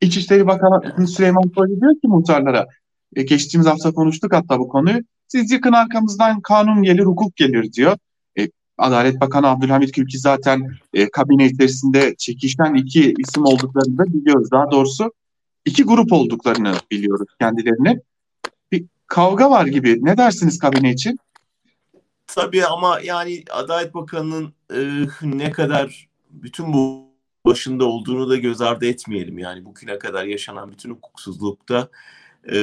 İçişleri 0.00 0.46
Bakanı 0.46 1.08
Süleyman 1.08 1.50
Soylu 1.54 1.80
diyor 1.80 1.92
ki 1.92 2.08
muhtarlara, 2.08 2.66
e, 3.16 3.22
geçtiğimiz 3.22 3.66
hafta 3.66 3.92
konuştuk 3.92 4.34
hatta 4.34 4.58
bu 4.58 4.68
konuyu. 4.68 4.98
Siz 5.28 5.50
yıkın 5.50 5.72
arkamızdan 5.72 6.40
kanun 6.40 6.82
gelir, 6.82 7.04
hukuk 7.04 7.36
gelir 7.36 7.72
diyor. 7.72 7.96
E, 8.38 8.48
Adalet 8.78 9.20
Bakanı 9.20 9.46
Abdülhamit 9.46 9.92
Külki 9.92 10.18
zaten 10.18 10.62
e, 10.94 11.10
kabine 11.10 11.46
içerisinde 11.46 12.14
çekişen 12.18 12.74
iki 12.74 13.14
isim 13.18 13.44
olduklarını 13.44 13.98
da 13.98 14.04
biliyoruz. 14.04 14.50
Daha 14.50 14.70
doğrusu 14.70 15.12
iki 15.64 15.84
grup 15.84 16.12
olduklarını 16.12 16.72
biliyoruz 16.90 17.28
kendilerini. 17.40 18.00
Bir 18.72 18.84
kavga 19.06 19.50
var 19.50 19.66
gibi. 19.66 19.98
Ne 20.04 20.16
dersiniz 20.16 20.58
kabine 20.58 20.92
için? 20.92 21.18
Tabii 22.28 22.64
ama 22.66 23.00
yani 23.04 23.44
Adalet 23.50 23.94
Bakanı'nın 23.94 24.54
e, 24.74 25.06
ne 25.22 25.52
kadar 25.52 26.08
bütün 26.30 26.72
bu 26.72 27.08
başında 27.46 27.84
olduğunu 27.84 28.30
da 28.30 28.36
göz 28.36 28.60
ardı 28.60 28.86
etmeyelim. 28.86 29.38
Yani 29.38 29.64
bugüne 29.64 29.98
kadar 29.98 30.24
yaşanan 30.24 30.72
bütün 30.72 30.90
hukuksuzlukta 30.90 31.88
e, 32.44 32.54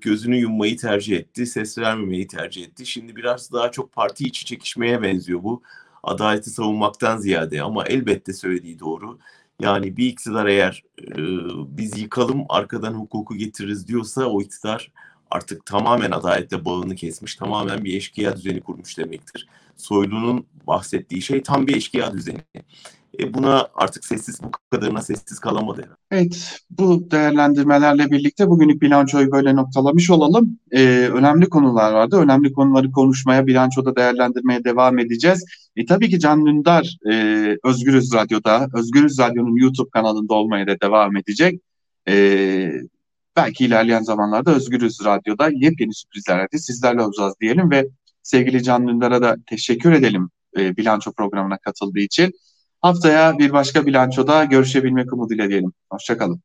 gözünü 0.00 0.36
yummayı 0.36 0.76
tercih 0.76 1.16
etti, 1.16 1.46
ses 1.46 1.78
vermemeyi 1.78 2.26
tercih 2.26 2.64
etti. 2.64 2.86
Şimdi 2.86 3.16
biraz 3.16 3.52
daha 3.52 3.70
çok 3.70 3.92
parti 3.92 4.24
içi 4.24 4.44
çekişmeye 4.44 5.02
benziyor 5.02 5.42
bu. 5.42 5.62
Adaleti 6.02 6.50
savunmaktan 6.50 7.18
ziyade 7.18 7.62
ama 7.62 7.84
elbette 7.84 8.32
söylediği 8.32 8.78
doğru. 8.78 9.18
Yani 9.60 9.96
bir 9.96 10.06
iktidar 10.06 10.46
eğer 10.46 10.84
e, 10.98 11.16
biz 11.78 11.98
yıkalım 12.02 12.44
arkadan 12.48 12.94
hukuku 12.94 13.36
getiririz 13.36 13.88
diyorsa 13.88 14.26
o 14.26 14.42
iktidar 14.42 14.92
artık 15.30 15.66
tamamen 15.66 16.10
adaletle 16.10 16.64
bağını 16.64 16.94
kesmiş, 16.94 17.36
tamamen 17.36 17.84
bir 17.84 17.96
eşkıya 17.96 18.36
düzeni 18.36 18.60
kurmuş 18.60 18.98
demektir. 18.98 19.48
Soylu'nun 19.76 20.46
bahsettiği 20.66 21.22
şey 21.22 21.42
tam 21.42 21.66
bir 21.66 21.76
eşkıya 21.76 22.12
düzeni. 22.12 22.42
E 23.20 23.34
buna 23.34 23.68
artık 23.74 24.04
sessiz 24.04 24.42
bu 24.42 24.50
kadarına 24.70 25.02
sessiz 25.02 25.38
kalamadı. 25.38 25.98
Evet 26.10 26.60
bu 26.70 27.10
değerlendirmelerle 27.10 28.10
birlikte 28.10 28.48
bugünlük 28.48 28.82
bilançoyu 28.82 29.32
böyle 29.32 29.56
noktalamış 29.56 30.10
olalım. 30.10 30.58
Ee, 30.72 31.08
önemli 31.12 31.48
konular 31.48 31.92
vardı. 31.92 32.16
Önemli 32.16 32.52
konuları 32.52 32.92
konuşmaya, 32.92 33.46
bilançoda 33.46 33.96
değerlendirmeye 33.96 34.64
devam 34.64 34.98
edeceğiz. 34.98 35.44
E, 35.76 35.86
tabii 35.86 36.10
ki 36.10 36.20
Can 36.20 36.46
Dündar 36.46 36.96
e, 37.10 37.56
Özgürüz 37.64 38.14
Radyo'da, 38.14 38.68
Özgürüz 38.74 39.18
Radyo'nun 39.18 39.56
YouTube 39.56 39.90
kanalında 39.90 40.34
olmaya 40.34 40.66
da 40.66 40.80
devam 40.80 41.16
edecek. 41.16 41.60
E, 42.08 42.72
belki 43.36 43.64
ilerleyen 43.64 44.02
zamanlarda 44.02 44.54
Özgürüz 44.54 45.04
Radyo'da 45.04 45.50
yepyeni 45.52 45.94
sürprizlerle 45.94 46.58
sizlerle 46.58 47.02
olacağız 47.02 47.34
diyelim 47.40 47.70
ve 47.70 47.88
sevgili 48.22 48.62
Can 48.62 48.88
Dündar'a 48.88 49.22
da 49.22 49.36
teşekkür 49.46 49.92
edelim 49.92 50.30
e, 50.56 50.76
bilanço 50.76 51.12
programına 51.12 51.58
katıldığı 51.58 52.00
için. 52.00 52.32
Haftaya 52.82 53.38
bir 53.38 53.52
başka 53.52 53.86
bilançoda 53.86 54.44
görüşebilmek 54.44 55.12
umuduyla 55.12 55.48
diyelim. 55.48 55.72
Hoşçakalın. 55.90 56.40